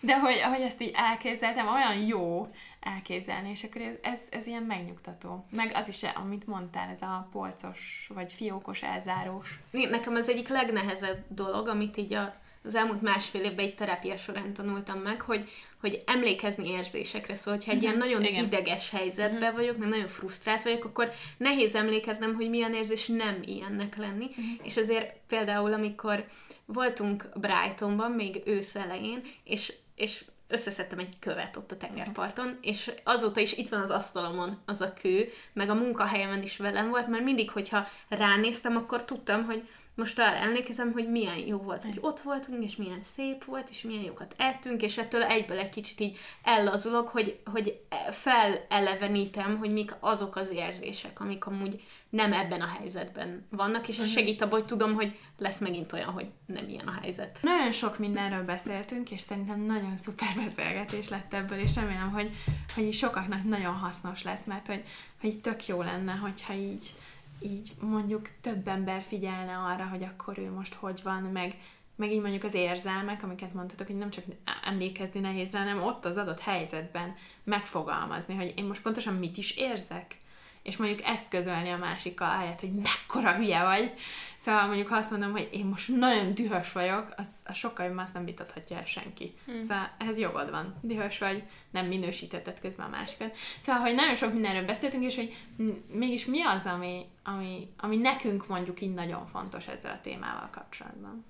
[0.00, 2.48] De hogy, ahogy ezt így elképzeltem, olyan jó
[2.80, 5.44] elképzelni, és akkor ez, ez, ez ilyen megnyugtató.
[5.50, 9.60] Meg az is, amit mondtál, ez a polcos, vagy fiókos elzárós.
[9.70, 12.34] Né- Nekem az egyik legnehezebb dolog, amit így a,
[12.66, 15.48] az elmúlt másfél évben egy terápia során tanultam meg, hogy,
[15.80, 17.34] hogy emlékezni érzésekre.
[17.34, 18.44] Szóval, hogyha egy ilyen nagyon igen.
[18.44, 23.96] ideges helyzetben vagyok, meg nagyon frusztrált vagyok, akkor nehéz emlékeznem, hogy milyen érzés nem ilyennek
[23.96, 24.26] lenni.
[24.62, 26.28] És azért például, amikor
[26.64, 33.40] voltunk Brightonban, még ősz elején, és, és összeszedtem egy követ ott a tengerparton, és azóta
[33.40, 37.24] is itt van az asztalomon az a kő, meg a munkahelyemen is velem volt, mert
[37.24, 42.20] mindig, hogyha ránéztem, akkor tudtam, hogy most arra emlékezem, hogy milyen jó volt, hogy ott
[42.20, 46.18] voltunk, és milyen szép volt, és milyen jókat ettünk, és ettől egyből egy kicsit így
[46.42, 47.80] ellazulok, hogy, hogy
[48.10, 54.10] felelevenítem, hogy mik azok az érzések, amik amúgy nem ebben a helyzetben vannak, és ez
[54.10, 57.38] segít abban, hogy tudom, hogy lesz megint olyan, hogy nem ilyen a helyzet.
[57.42, 62.30] Nagyon sok mindenről beszéltünk, és szerintem nagyon szuper beszélgetés lett ebből, és remélem, hogy,
[62.74, 64.84] hogy sokaknak nagyon hasznos lesz, mert hogy,
[65.20, 66.90] hogy tök jó lenne, hogyha így,
[67.40, 71.54] így mondjuk több ember figyelne arra, hogy akkor ő most hogy van, meg,
[71.96, 74.24] meg így mondjuk az érzelmek, amiket mondhatok, hogy nem csak
[74.64, 77.14] emlékezni nehéz rá, hanem ott az adott helyzetben
[77.44, 80.16] megfogalmazni, hogy én most pontosan mit is érzek,
[80.66, 83.92] és mondjuk ezt közölni a másikkal, ahelyett, hogy mekkora hülye vagy.
[84.36, 88.02] Szóval mondjuk, ha azt mondom, hogy én most nagyon dühös vagyok, az, az sokkal jobban
[88.02, 89.34] azt nem vitathatja el senki.
[89.46, 89.60] Hmm.
[89.60, 90.74] Szóval ehhez jogod van.
[90.82, 93.36] Dühös vagy, nem minősítetted közben a másikat.
[93.60, 95.36] Szóval, hogy nagyon sok mindenről beszéltünk, és hogy
[95.92, 101.24] mégis mi az, ami, ami, ami nekünk mondjuk így nagyon fontos ezzel a témával kapcsolatban.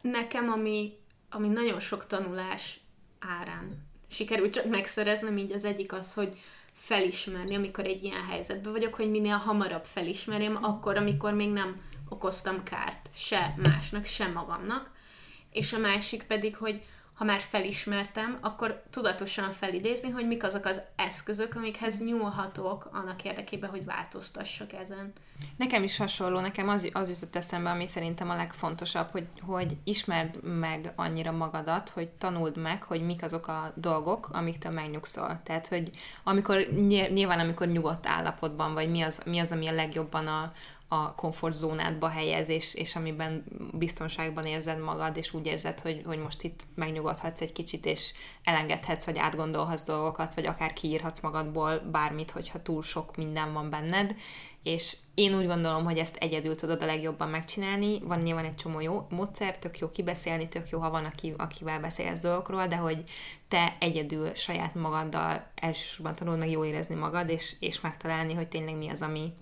[0.00, 0.92] Nekem, ami,
[1.30, 2.80] ami nagyon sok tanulás
[3.18, 6.38] árán sikerült csak megszereznem, így az egyik az, hogy
[6.80, 12.62] felismerni, amikor egy ilyen helyzetben vagyok, hogy minél hamarabb felismerjem, akkor, amikor még nem okoztam
[12.62, 14.90] kárt se másnak, se magamnak.
[15.52, 16.82] És a másik pedig, hogy
[17.20, 23.70] ha már felismertem, akkor tudatosan felidézni, hogy mik azok az eszközök, amikhez nyúlhatok annak érdekében,
[23.70, 25.12] hogy változtassak ezen.
[25.56, 30.42] Nekem is hasonló, nekem az, az jutott eszembe, ami szerintem a legfontosabb, hogy, hogy ismerd
[30.42, 35.40] meg annyira magadat, hogy tanuld meg, hogy mik azok a dolgok, amiktől megnyugszol.
[35.42, 35.90] Tehát, hogy
[36.24, 40.52] amikor ny- nyilván, amikor nyugodt állapotban vagy, mi az, mi az ami a legjobban a,
[40.92, 46.42] a komfortzónádba helyez, és, és amiben biztonságban érzed magad, és úgy érzed, hogy, hogy most
[46.42, 48.12] itt megnyugodhatsz egy kicsit, és
[48.44, 54.14] elengedhetsz, vagy átgondolhatsz dolgokat, vagy akár kiírhatsz magadból bármit, hogyha túl sok minden van benned,
[54.62, 58.00] és én úgy gondolom, hogy ezt egyedül tudod a legjobban megcsinálni.
[58.00, 61.80] Van nyilván egy csomó jó módszer, tök jó kibeszélni, tök jó, ha van, aki, akivel
[61.80, 63.04] beszélsz dolgokról, de hogy
[63.48, 68.76] te egyedül saját magaddal elsősorban tanulod meg jól érezni magad, és, és megtalálni, hogy tényleg
[68.76, 69.32] mi az, ami,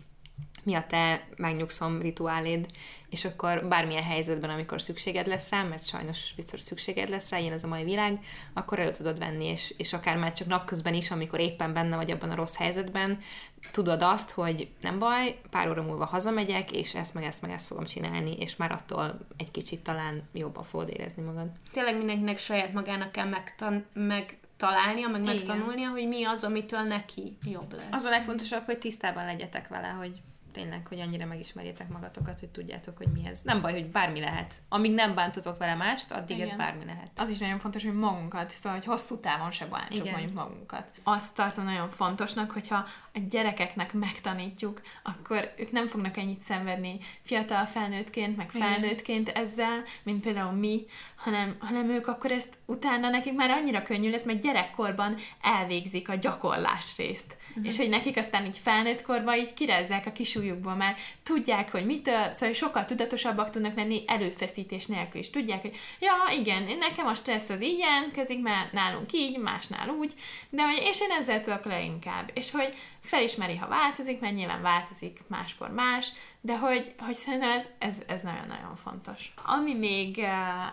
[0.69, 2.67] mi a te megnyugszom rituáléd,
[3.11, 7.53] és akkor bármilyen helyzetben, amikor szükséged lesz rá, mert sajnos biztos szükséged lesz rá, ilyen
[7.53, 8.21] ez a mai világ,
[8.53, 12.11] akkor elő tudod venni, és, és akár már csak napközben is, amikor éppen benne vagy
[12.11, 13.19] abban a rossz helyzetben,
[13.73, 17.67] tudod azt, hogy nem baj, pár óra múlva hazamegyek, és ezt meg ezt meg ezt
[17.67, 21.49] fogom csinálni, és már attól egy kicsit talán jobban fogod érezni magad.
[21.73, 25.35] Tényleg mindenkinek saját magának kell megtan- meg találnia, meg Igen.
[25.35, 27.87] megtanulnia, hogy mi az, amitől neki jobb lesz.
[27.91, 30.23] Az a legfontosabb, hogy tisztában legyetek vele, hogy
[30.53, 33.41] tényleg, hogy annyira megismerjétek magatokat, hogy tudjátok, hogy mi ez.
[33.43, 34.55] Nem baj, hogy bármi lehet.
[34.69, 36.49] Amíg nem bántotok vele mást, addig Igen.
[36.49, 37.11] ez bármi lehet.
[37.17, 40.13] Az is nagyon fontos, hogy magunkat, szóval, hogy hosszú távon se bántsuk Igen.
[40.13, 40.85] mondjuk magunkat.
[41.03, 47.65] Azt tartom nagyon fontosnak, hogyha a gyerekeknek megtanítjuk, akkor ők nem fognak ennyit szenvedni fiatal
[47.65, 48.69] felnőttként, meg Igen.
[48.69, 50.87] felnőttként ezzel, mint például mi,
[51.17, 56.15] hanem, hanem ők akkor ezt utána nekik már annyira könnyű lesz, mert gyerekkorban elvégzik a
[56.15, 57.37] gyakorlás részt.
[57.59, 57.73] Uh-huh.
[57.73, 61.85] És hogy nekik aztán így felnőtt korban így kirezzák a kis ujjukból, már tudják, hogy
[61.85, 65.31] mitől, szóval sokkal tudatosabbak tudnak lenni előfeszítés nélkül is.
[65.31, 70.13] Tudják, hogy ja, igen, nekem a stressz az így jelentkezik, mert nálunk így, másnál úgy,
[70.51, 72.31] de hogy, és én ezzel tudok le inkább.
[72.35, 77.69] És hogy felismeri, ha változik, mert nyilván változik máskor más, de hogy, hogy szerintem ez,
[77.79, 79.33] ez, ez nagyon-nagyon fontos.
[79.45, 80.27] Ami még uh,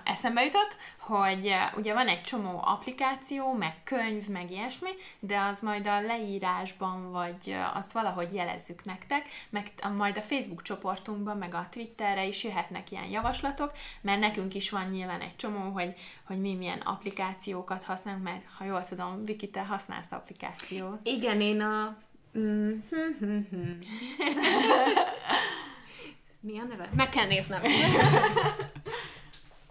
[0.04, 4.90] eszembe jutott, hogy ugye van egy csomó applikáció, meg könyv, meg ilyesmi,
[5.20, 11.38] de az majd a leírásban, vagy azt valahogy jelezzük nektek, meg majd a Facebook csoportunkban,
[11.38, 15.94] meg a Twitterre is jöhetnek ilyen javaslatok, mert nekünk is van nyilván egy csomó, hogy,
[16.24, 21.00] hogy mi milyen applikációkat használunk, mert ha jól tudom, Viki, te használsz applikációt.
[21.04, 21.98] Igen, én a...
[22.38, 23.72] Mm, hm, hm, hm.
[26.40, 26.90] Mi a neve?
[26.96, 27.62] Meg kell néznem.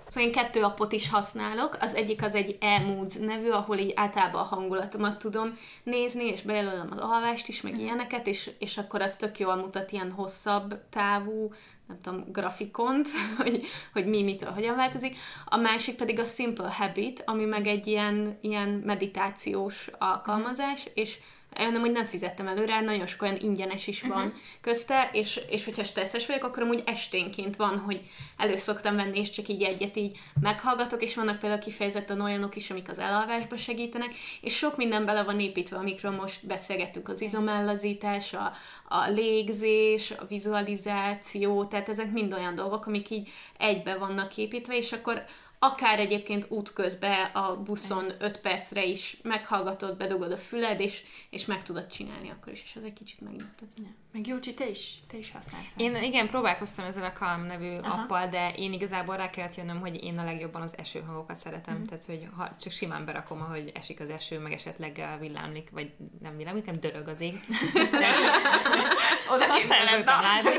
[0.07, 1.77] Szóval én kettő appot is használok.
[1.81, 6.89] Az egyik az egy e-mood nevű, ahol így általában a hangulatomat tudom nézni, és bejelölöm
[6.91, 11.53] az alvást is, meg ilyeneket, és, és akkor az tök jól mutat ilyen hosszabb távú,
[11.87, 15.17] nem tudom, grafikont, hogy, hogy mi mitől hogyan változik.
[15.45, 21.19] A másik pedig a Simple Habit, ami meg egy ilyen, ilyen meditációs alkalmazás, és
[21.57, 24.33] nem, hogy nem fizettem előre, nagyon sok olyan ingyenes is van uh-huh.
[24.61, 28.03] közte, és, és hogyha stresszes vagyok, akkor amúgy esténként van, hogy
[28.37, 32.71] elő szoktam venni, és csak így egyet így meghallgatok, és vannak például kifejezetten olyanok is,
[32.71, 38.33] amik az elalvásba segítenek, és sok minden bele van építve, amikről most beszélgettünk, az izomellazítás,
[38.33, 38.53] a,
[38.89, 43.29] a légzés, a vizualizáció, tehát ezek mind olyan dolgok, amik így
[43.59, 45.25] egybe vannak építve, és akkor
[45.65, 51.62] akár egyébként útközben a buszon 5 percre is meghallgatod, bedugod a füled, és, és meg
[51.62, 53.69] tudod csinálni akkor is, és az egy kicsit megnyugtat.
[53.77, 54.04] Ja.
[54.15, 55.73] Meg Jócsi, te is, te is használsz.
[55.77, 58.03] Én igen, próbálkoztam ezzel a Calm nevű Aha.
[58.03, 61.79] Appal, de én igazából rá kellett jönnöm, hogy én a legjobban az esőhangokat szeretem.
[61.79, 61.85] Mm.
[61.85, 65.93] Tehát, hogy ha csak simán berakom, ahogy esik az eső, meg esetleg eh, villámlik, vagy
[66.21, 67.41] nem villámlik, nem dörög az ég.
[67.73, 68.09] De,
[69.35, 70.21] Oda na.
[70.21, 70.51] látni.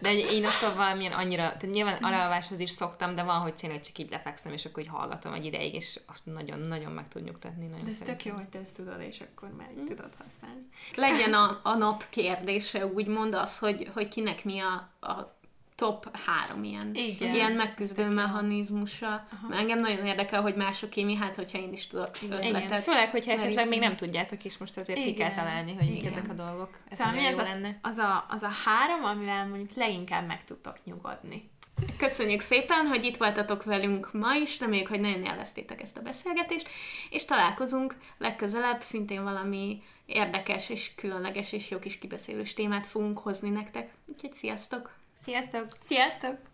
[0.00, 3.98] De én attól valamilyen annyira, tehát nyilván alalváshoz is szoktam, de van, hogy tényleg csak
[3.98, 7.66] így lefekszem, és akkor így hallgatom egy ideig, és azt nagyon-nagyon meg tud nyugtatni.
[7.66, 10.60] Nagyon De ez tök jó, hogy te ezt tudod, és akkor már így tudod használni.
[10.94, 14.72] Legyen a, a nap kérdése, úgymond az, hogy, hogy kinek mi a,
[15.06, 15.38] a
[15.74, 17.34] top három ilyen, Igen.
[17.34, 19.26] ilyen megküzdő mechanizmusa.
[19.48, 22.82] Mert engem nagyon érdekel, hogy másoké mi, hát hogyha én is tudok Igen, ötletet.
[22.82, 23.78] főleg, hogyha esetleg meríteni.
[23.78, 25.44] még nem tudjátok, és most azért ki kell Igen.
[25.44, 26.10] találni, hogy mik Igen.
[26.10, 26.78] ezek a dolgok.
[26.88, 27.78] Ez Szóval mi jó a, lenne.
[27.82, 31.50] az, a, az a három, amivel mondjuk leginkább meg tudtok nyugodni?
[31.98, 36.68] Köszönjük szépen, hogy itt voltatok velünk ma is, reméljük, hogy nagyon élveztétek ezt a beszélgetést,
[37.10, 43.50] és találkozunk legközelebb, szintén valami érdekes és különleges és jó kis kibeszélős témát fogunk hozni
[43.50, 43.92] nektek.
[44.06, 44.90] Úgyhogy sziasztok!
[45.18, 45.76] Sziasztok!
[45.80, 46.49] Sziasztok!